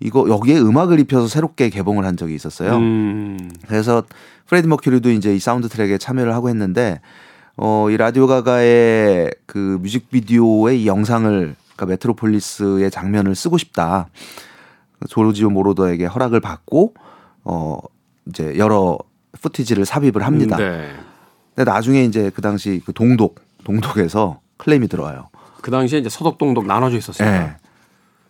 이거 0.00 0.28
여기에 0.28 0.58
음악을 0.60 1.00
입혀서 1.00 1.28
새롭게 1.28 1.70
개봉을 1.70 2.04
한 2.04 2.16
적이 2.16 2.34
있었어요. 2.34 2.76
음, 2.76 3.50
그래서 3.68 4.02
프레디 4.46 4.68
머큐리도 4.68 5.10
이제 5.10 5.34
이 5.34 5.38
사운드 5.38 5.68
트랙에 5.68 5.98
참여를 5.98 6.34
하고 6.34 6.48
했는데 6.48 7.00
어 7.56 7.88
이 7.90 7.96
라디오 7.96 8.26
가가의 8.26 9.30
그 9.46 9.78
뮤직비디오의 9.82 10.82
이 10.82 10.86
영상을 10.86 11.54
그러니까 11.76 11.86
메트로폴리스의 11.86 12.90
장면을 12.90 13.34
쓰고 13.34 13.58
싶다. 13.58 14.08
조르지오 15.08 15.50
모로더에게 15.50 16.06
허락을 16.06 16.40
받고 16.40 16.94
어 17.44 17.78
이제 18.26 18.56
여러 18.56 18.98
푸티지를 19.40 19.84
삽입을 19.84 20.22
합니다. 20.22 20.56
네. 20.56 20.92
근데 21.54 21.70
나중에 21.70 22.04
이제 22.04 22.30
그 22.34 22.40
당시 22.42 22.80
그 22.84 22.92
동독 22.92 23.40
동독에서 23.64 24.40
클레임이 24.56 24.88
들어와요. 24.88 25.28
그 25.60 25.70
당시에 25.70 25.98
이제 25.98 26.08
서독 26.08 26.38
동독 26.38 26.66
나눠져 26.66 26.96
있었어요. 26.96 27.28
예. 27.28 27.56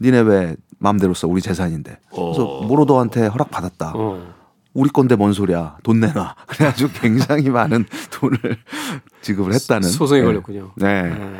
니네 0.00 0.20
왜 0.20 0.56
마음대로 0.78 1.14
써 1.14 1.28
우리 1.28 1.40
재산인데. 1.40 1.98
그래서 2.10 2.44
어. 2.44 2.66
모로더한테 2.66 3.26
허락 3.26 3.50
받았다. 3.50 3.92
어. 3.94 4.34
우리 4.74 4.88
건데 4.90 5.16
뭔 5.16 5.32
소리야 5.32 5.76
돈 5.82 6.00
내놔 6.00 6.34
그래가지고 6.48 6.90
굉장히 7.00 7.50
많은 7.50 7.84
돈을 8.10 8.38
지급을 9.22 9.52
했다는 9.54 9.88
소송이 9.88 10.20
네. 10.22 10.26
걸렸군요. 10.26 10.72
네. 10.76 11.02
네. 11.10 11.36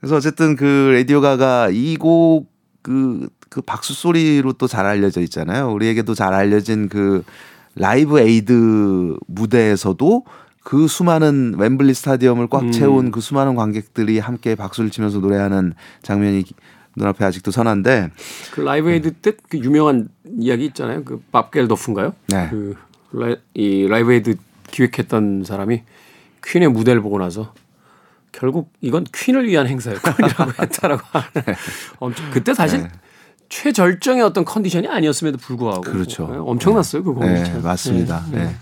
그래서 0.00 0.16
어쨌든 0.16 0.56
그 0.56 0.90
라디오 0.94 1.20
가가 1.20 1.68
이 1.70 1.96
곡 1.98 2.50
그 2.82 3.28
그 3.52 3.60
박수 3.60 3.92
소리로 3.92 4.54
또 4.54 4.66
잘 4.66 4.86
알려져 4.86 5.20
있잖아요. 5.20 5.70
우리에게도 5.74 6.14
잘 6.14 6.32
알려진 6.32 6.88
그 6.88 7.22
라이브 7.76 8.18
에이드 8.18 9.16
무대에서도 9.28 10.24
그 10.62 10.86
수많은 10.86 11.56
웸블리 11.58 11.92
스타디움을 11.94 12.48
꽉 12.48 12.62
음. 12.62 12.72
채운 12.72 13.10
그 13.10 13.20
수많은 13.20 13.54
관객들이 13.54 14.18
함께 14.18 14.54
박수를 14.54 14.90
치면서 14.90 15.18
노래하는 15.18 15.74
장면이 16.02 16.44
눈앞에 16.96 17.24
아직도 17.24 17.50
선한데 17.50 18.10
그 18.52 18.60
라이브 18.60 18.90
에이드 18.90 19.14
때 19.14 19.39
그 19.39 19.58
유명한 19.58 20.08
이야기 20.38 20.66
있잖아요. 20.66 21.04
그 21.04 21.22
밥 21.32 21.46
겔도프인가요? 21.46 22.14
네. 22.28 22.48
그 22.50 22.76
라이, 23.12 23.36
이 23.54 23.86
라이브 23.88 24.12
에이드 24.12 24.36
기획했던 24.70 25.44
사람이 25.44 25.82
퀸의 26.44 26.68
무대를 26.68 27.00
보고 27.02 27.18
나서 27.18 27.54
결국 28.30 28.72
이건 28.80 29.04
퀸을 29.12 29.46
위한 29.46 29.66
행사였군이라고 29.66 30.52
했다라고 30.62 31.02
하는 31.10 31.56
엄청 31.98 32.30
그때 32.30 32.54
사실 32.54 32.82
네. 32.82 32.88
최절정의 33.48 34.22
어떤 34.22 34.44
컨디션이 34.44 34.88
아니었음에도 34.88 35.36
불구하고 35.36 35.82
그렇죠. 35.82 36.28
네, 36.30 36.38
엄청났어요 36.38 37.04
그 37.04 37.12
곡이. 37.12 37.26
네, 37.26 37.44
참. 37.44 37.62
맞습니다. 37.62 38.24
네. 38.30 38.44
네. 38.44 38.56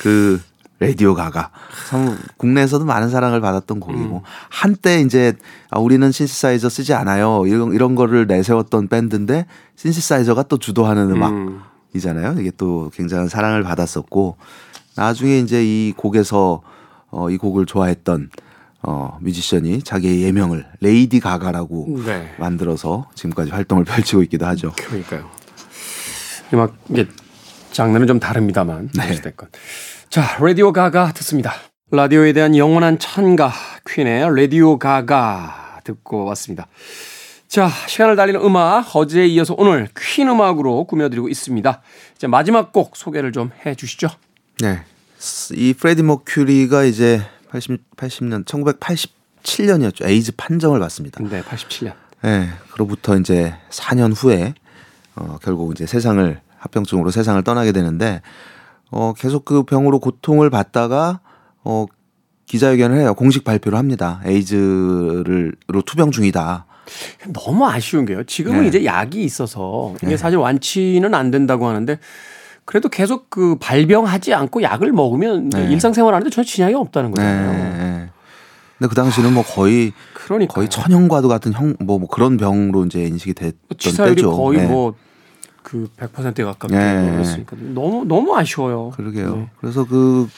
그 0.00 0.40
라디오 0.82 1.14
가가 1.14 1.50
참 1.88 2.18
국내에서도 2.36 2.84
많은 2.84 3.08
사랑을 3.08 3.40
받았던 3.40 3.80
곡이고 3.80 4.16
음. 4.16 4.20
한때 4.48 5.00
이제 5.00 5.34
아, 5.70 5.78
우리는 5.78 6.10
신시사이저 6.10 6.68
쓰지 6.68 6.94
않아요 6.94 7.46
이런 7.46 7.72
이런 7.72 7.94
거를 7.94 8.26
내세웠던 8.26 8.88
밴드인데 8.88 9.46
신시사이저가 9.76 10.44
또 10.44 10.58
주도하는 10.58 11.10
음. 11.10 11.62
음악이잖아요. 11.92 12.40
이게 12.40 12.50
또 12.56 12.90
굉장한 12.94 13.28
사랑을 13.28 13.62
받았었고 13.62 14.36
나중에 14.96 15.38
이제 15.38 15.64
이 15.64 15.92
곡에서 15.96 16.62
어, 17.10 17.30
이 17.30 17.36
곡을 17.36 17.66
좋아했던 17.66 18.30
어, 18.82 19.18
뮤지션이 19.20 19.82
자기의 19.82 20.22
예명을 20.22 20.66
레이디 20.80 21.20
가가라고 21.20 22.02
네. 22.04 22.34
만들어서 22.38 23.08
지금까지 23.14 23.50
활동을 23.52 23.84
펼치고 23.86 24.22
있기도 24.24 24.46
하죠. 24.46 24.72
그러니까요. 24.76 25.30
음악 26.52 26.74
이게 26.90 27.06
장르는 27.70 28.06
좀 28.06 28.18
다릅니다만 28.18 28.90
네. 28.94 29.10
어찌됐건. 29.10 29.48
자 30.12 30.36
라디오 30.42 30.74
가가 30.74 31.10
듣습니다. 31.14 31.54
라디오에 31.90 32.34
대한 32.34 32.54
영원한 32.54 32.98
찬가 32.98 33.50
퀸의 33.88 34.36
라디오 34.36 34.78
가가 34.78 35.80
듣고 35.84 36.26
왔습니다. 36.26 36.66
자 37.48 37.70
시간을 37.88 38.14
달리는 38.16 38.38
음악 38.42 38.94
어제에 38.94 39.24
이어서 39.28 39.54
오늘 39.56 39.88
퀸 39.98 40.28
음악으로 40.28 40.84
꾸며드리고 40.84 41.30
있습니다. 41.30 41.80
이제 42.14 42.26
마지막 42.26 42.74
곡 42.74 42.94
소개를 42.94 43.32
좀 43.32 43.52
해 43.64 43.74
주시죠. 43.74 44.08
네. 44.60 44.82
이 45.54 45.72
프레디 45.72 46.02
머큐리가 46.02 46.84
이제 46.84 47.22
80, 47.48 47.96
80년 47.96 48.44
1987년이었죠. 48.44 50.04
에이즈 50.06 50.32
판정을 50.36 50.78
받습니다. 50.78 51.24
네, 51.24 51.42
87년. 51.42 51.94
네, 52.20 52.50
그로부터 52.72 53.16
이제 53.16 53.54
4년 53.70 54.12
후에 54.14 54.52
어 55.14 55.38
결국 55.42 55.72
이제 55.72 55.86
세상을 55.86 56.38
합병증으로 56.58 57.10
세상을 57.10 57.42
떠나게 57.44 57.72
되는데 57.72 58.20
어 58.92 59.14
계속 59.16 59.44
그 59.44 59.64
병으로 59.64 59.98
고통을 59.98 60.50
받다가 60.50 61.20
어 61.64 61.86
기자회견을 62.46 62.98
해요. 62.98 63.14
공식 63.14 63.42
발표를 63.42 63.78
합니다. 63.78 64.20
에이즈로 64.26 65.82
투병 65.86 66.10
중이다. 66.10 66.66
너무 67.32 67.66
아쉬운 67.66 68.04
게요. 68.04 68.22
지금은 68.24 68.62
네. 68.62 68.68
이제 68.68 68.84
약이 68.84 69.24
있어서 69.24 69.94
이게 69.98 70.08
네. 70.08 70.16
사실 70.16 70.36
완치는 70.38 71.14
안 71.14 71.30
된다고 71.30 71.66
하는데 71.66 71.98
그래도 72.64 72.88
계속 72.90 73.30
그 73.30 73.56
발병하지 73.58 74.34
않고 74.34 74.62
약을 74.62 74.92
먹으면 74.92 75.48
네. 75.48 75.72
일상생활 75.72 76.14
하는데 76.14 76.28
전혀 76.30 76.44
지장이 76.44 76.74
없다는 76.74 77.10
네. 77.12 77.14
거잖아요. 77.14 77.52
네. 77.52 78.10
근데 78.78 78.88
그 78.88 78.94
당시는 78.94 79.32
뭐 79.32 79.42
거의 79.42 79.92
그러니까 80.12 80.54
거의 80.54 80.68
천연과도 80.68 81.28
같은 81.28 81.52
형 81.52 81.76
뭐 81.80 82.06
그런 82.08 82.36
병으로 82.36 82.84
이제 82.84 83.04
인식이 83.04 83.32
됐던 83.34 83.78
치사율이 83.78 84.16
때죠. 84.16 84.32
거의 84.36 84.60
네. 84.60 84.66
뭐 84.66 84.94
그 85.62 85.88
100%에 85.96 86.44
가깝게 86.44 86.76
네. 86.76 87.10
그랬으니까 87.12 87.56
너무 87.60 88.04
너무 88.04 88.36
아쉬워요. 88.36 88.90
그러게요. 88.90 89.36
네. 89.36 89.50
그래서 89.58 89.84
그 89.84 90.28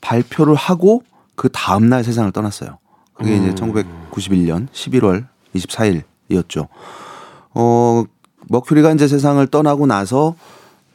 발표를 0.00 0.54
하고 0.54 1.02
그 1.34 1.48
다음 1.52 1.88
날 1.88 2.02
세상을 2.04 2.30
떠났어요. 2.32 2.78
그게 3.14 3.36
음. 3.36 3.42
이제 3.42 3.54
1991년 3.54 4.68
11월 4.68 5.26
24일이었죠. 5.54 6.68
어, 7.54 8.04
머큐리가 8.48 8.92
이제 8.92 9.06
세상을 9.06 9.44
떠나고 9.48 9.86
나서 9.86 10.34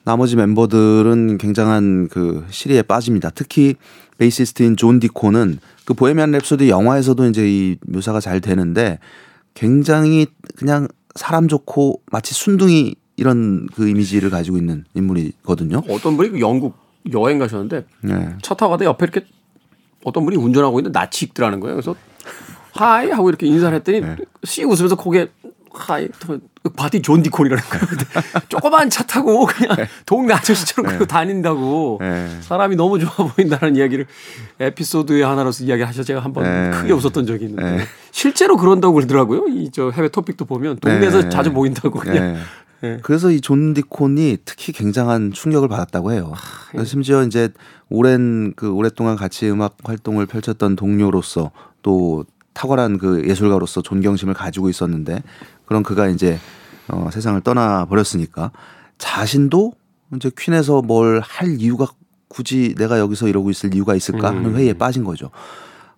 나머지 0.03 0.35
멤버들은 0.35 1.37
굉장한 1.37 2.09
그 2.09 2.45
실의에 2.49 2.81
빠집니다. 2.81 3.29
특히 3.29 3.75
베이시스트인 4.17 4.75
존 4.75 4.99
디콘은 4.99 5.59
그 5.85 5.93
보헤미안 5.93 6.31
랩소디 6.31 6.67
영화에서도 6.69 7.25
이제 7.27 7.47
이 7.47 7.77
묘사가 7.87 8.19
잘 8.19 8.41
되는데 8.41 8.99
굉장히 9.53 10.27
그냥 10.55 10.87
사람 11.15 11.47
좋고 11.47 12.01
마치 12.11 12.33
순둥이 12.33 12.95
이런 13.15 13.67
그 13.75 13.87
이미지를 13.87 14.29
가지고 14.29 14.57
있는 14.57 14.85
인물이거든요. 14.93 15.83
어떤 15.89 16.17
분이 16.17 16.29
그 16.31 16.39
영국 16.39 16.75
여행 17.13 17.39
가셨는데 17.39 17.85
네. 18.01 18.29
차 18.41 18.53
타고 18.55 18.71
가다 18.71 18.85
옆에 18.85 19.05
이렇게 19.05 19.25
어떤 20.03 20.25
분이 20.25 20.37
운전하고 20.37 20.79
있는데 20.79 20.97
낯이 20.97 21.09
익더라는 21.23 21.59
거예요. 21.59 21.75
그래서 21.75 21.95
hi 22.71 23.09
하고 23.11 23.29
이렇게 23.29 23.45
인사를 23.45 23.75
했더니 23.77 24.01
네. 24.01 24.15
씩 24.43 24.67
웃으면서 24.67 24.95
고개 24.95 25.27
hi 25.75 26.07
봤더니 26.75 27.01
존 27.01 27.21
디콘이라는 27.23 27.63
거예요. 27.63 27.85
조그만 28.47 28.89
차 28.89 29.03
타고 29.03 29.45
그냥 29.45 29.75
동네 30.05 30.33
아저씨처럼 30.33 30.87
그러고 30.87 31.05
다닌다고 31.05 31.97
네. 31.99 32.29
사람이 32.41 32.75
너무 32.75 32.99
좋아 32.99 33.27
보인다는 33.27 33.75
이야기를 33.75 34.05
에피소드의 34.59 35.23
하나로서 35.23 35.63
이야기하셔 35.65 36.03
제가 36.03 36.19
한번 36.21 36.43
네. 36.43 36.71
크게 36.77 36.93
웃었던 36.93 37.25
적이 37.25 37.45
있는데 37.45 37.77
네. 37.77 37.83
실제로 38.11 38.55
그런다고 38.57 38.93
그러더라고요. 38.93 39.47
이 39.49 39.69
저 39.73 39.89
해외 39.89 40.07
토픽도 40.09 40.45
보면 40.45 40.77
동네에서 40.79 41.23
네. 41.23 41.29
자주 41.29 41.51
보인다고 41.51 41.99
그냥 41.99 42.37
네. 42.83 42.95
네. 42.95 42.99
그래서 43.01 43.31
이 43.31 43.39
존 43.41 43.73
디콘이 43.73 44.39
특히 44.45 44.73
굉장한 44.73 45.31
충격을 45.31 45.67
받았다고 45.69 46.11
해요. 46.11 46.33
그래서 46.71 46.85
심지어 46.85 47.23
이제 47.23 47.49
오랜 47.89 48.53
그 48.55 48.71
오랫동안 48.71 49.15
같이 49.15 49.49
음악 49.49 49.77
활동을 49.83 50.25
펼쳤던 50.25 50.75
동료로서 50.75 51.51
또 51.81 52.25
탁월한 52.53 52.97
그 52.97 53.27
예술가로서 53.27 53.81
존경심을 53.81 54.33
가지고 54.33 54.69
있었는데 54.69 55.23
그런 55.65 55.81
그가 55.83 56.07
이제 56.09 56.37
어, 56.89 57.09
세상을 57.11 57.39
떠나 57.41 57.85
버렸으니까 57.85 58.51
자신도 58.97 59.73
이제 60.15 60.29
퀸에서 60.37 60.81
뭘 60.81 61.21
할 61.23 61.59
이유가 61.59 61.87
굳이 62.27 62.75
내가 62.77 62.99
여기서 62.99 63.27
이러고 63.27 63.49
있을 63.49 63.73
이유가 63.75 63.95
있을까 63.95 64.29
하는 64.29 64.45
음. 64.45 64.55
회의에 64.55 64.73
빠진 64.73 65.03
거죠. 65.03 65.29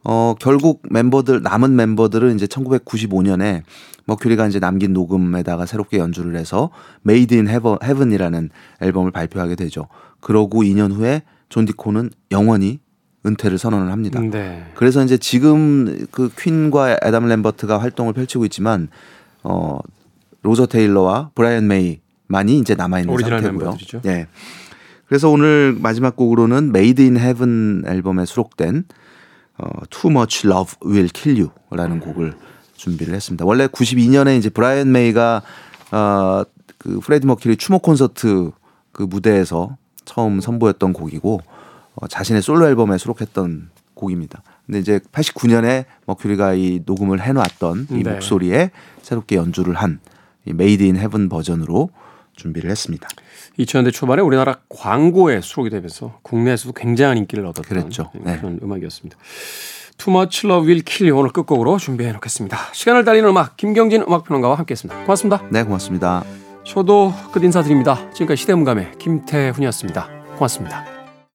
어, 0.06 0.36
결국 0.39 0.84
멤버들, 0.89 1.41
남은 1.41 1.76
멤버들은 1.76 2.36
이제 2.36 2.46
1995년에 2.46 3.63
머큐리가 4.06 4.48
이제 4.48 4.60
남긴 4.60 4.94
녹음에다가 4.94 5.65
새롭게 5.65 5.98
연주를 5.98 6.36
해서 6.36 6.70
Made 7.06 7.38
in 7.38 7.48
Heaven, 7.48 7.80
Heaven이라는 7.84 8.50
앨범을 8.82 9.12
발표하게 9.12 9.56
되죠. 9.56 9.88
그러고 10.20 10.62
2년 10.62 10.94
후에 10.94 11.24
존 11.50 11.65
디콘은 11.65 12.12
영원히 12.32 12.80
은퇴를 13.26 13.58
선언을 13.58 13.91
합니다. 13.91 14.20
네. 14.22 14.63
그래서 14.76 15.04
이제 15.04 15.18
지금 15.18 16.06
그 16.12 16.30
퀸과 16.38 17.00
애담 17.04 17.28
램버트가 17.28 17.80
활동을 17.80 18.13
펼치고 18.13 18.46
있지만 18.46 18.88
어 19.44 19.80
로저 20.44 20.68
테일러와 20.68 21.32
브라이언 21.34 21.68
메이만이 21.68 22.60
이제 22.60 22.76
남아 22.76 23.00
있는 23.00 23.12
오리지널 23.12 23.41
상태고요. 23.41 23.78
예. 24.06 24.28
그래서 25.08 25.30
오늘 25.30 25.76
마지막 25.80 26.15
곡으로는 26.15 26.70
Made 26.76 27.04
in 27.04 27.18
Heaven 27.18 27.84
앨범에 27.88 28.26
수록된 28.26 28.86
어 29.58 29.70
Too 29.89 30.12
Much 30.12 30.48
Love 30.48 30.76
Will 30.86 31.10
Kill 31.13 31.50
You라는 31.70 32.00
곡을 32.00 32.34
준비를 32.76 33.13
했습니다. 33.13 33.46
원래 33.46 33.68
92년에 33.68 34.38
이제 34.38 34.50
브라이언 34.50 34.91
메이가 34.91 35.41
어 35.91 36.46
그 36.86 37.00
프레디 37.00 37.26
머큐리 37.26 37.58
추모 37.58 37.80
콘서트 37.80 38.52
그 38.91 39.02
무대에서 39.02 39.76
처음 40.06 40.39
선보였던 40.39 40.94
곡이고 40.94 41.41
어, 41.96 42.08
자신의 42.08 42.44
솔로 42.44 42.68
앨범에 42.68 43.00
수록했던 43.00 43.72
곡입니다. 43.96 44.44
근데 44.68 44.80
이제 44.80 45.00
89년에 45.12 45.86
머큐리가 46.06 46.54
이 46.54 46.82
녹음을 46.86 47.22
해놨던 47.24 47.88
이 47.89 48.04
네. 48.04 48.12
목소리에 48.12 48.70
새롭게 49.02 49.36
연주를 49.36 49.74
한 49.74 49.91
이 49.91 49.98
Made 50.48 50.86
in 50.86 50.96
Heaven 50.96 51.28
버전으로 51.28 51.89
준비를 52.36 52.70
했습니다. 52.70 53.08
2000년대 53.60 53.94
초반에 53.94 54.22
우리나라 54.22 54.58
광고에 54.70 55.41
수록이 55.41 55.70
되면서 55.70 56.20
국내에서도 56.24 56.74
굉장한 56.74 57.18
인기를 57.18 57.46
얻었던 57.46 57.63
그랬죠. 57.63 58.12
네. 58.13 58.38
그런 58.38 58.60
음악이었습니다. 58.62 59.18
Too 59.98 60.15
Much 60.15 60.46
Love 60.46 60.68
Will 60.68 60.84
Kill 60.86 61.12
You 61.12 61.20
오늘 61.20 61.32
끝곡으로 61.32 61.78
준비해 61.78 62.12
놓겠습니다. 62.12 62.58
시간을 62.74 63.06
달리는 63.06 63.28
음악 63.30 63.58
김경진 63.58 64.04
음악평론가와 64.04 64.56
함께했습니다. 64.56 65.02
고맙습니다. 65.04 65.41
네, 65.50 65.63
고맙습니다. 65.63 66.24
저도 66.65 67.13
끝 67.32 67.44
인사드립니다. 67.44 68.10
지금까지 68.12 68.41
시대음감의 68.41 68.94
김태훈이었습니다. 69.00 70.10
고맙습니다. 70.36 70.95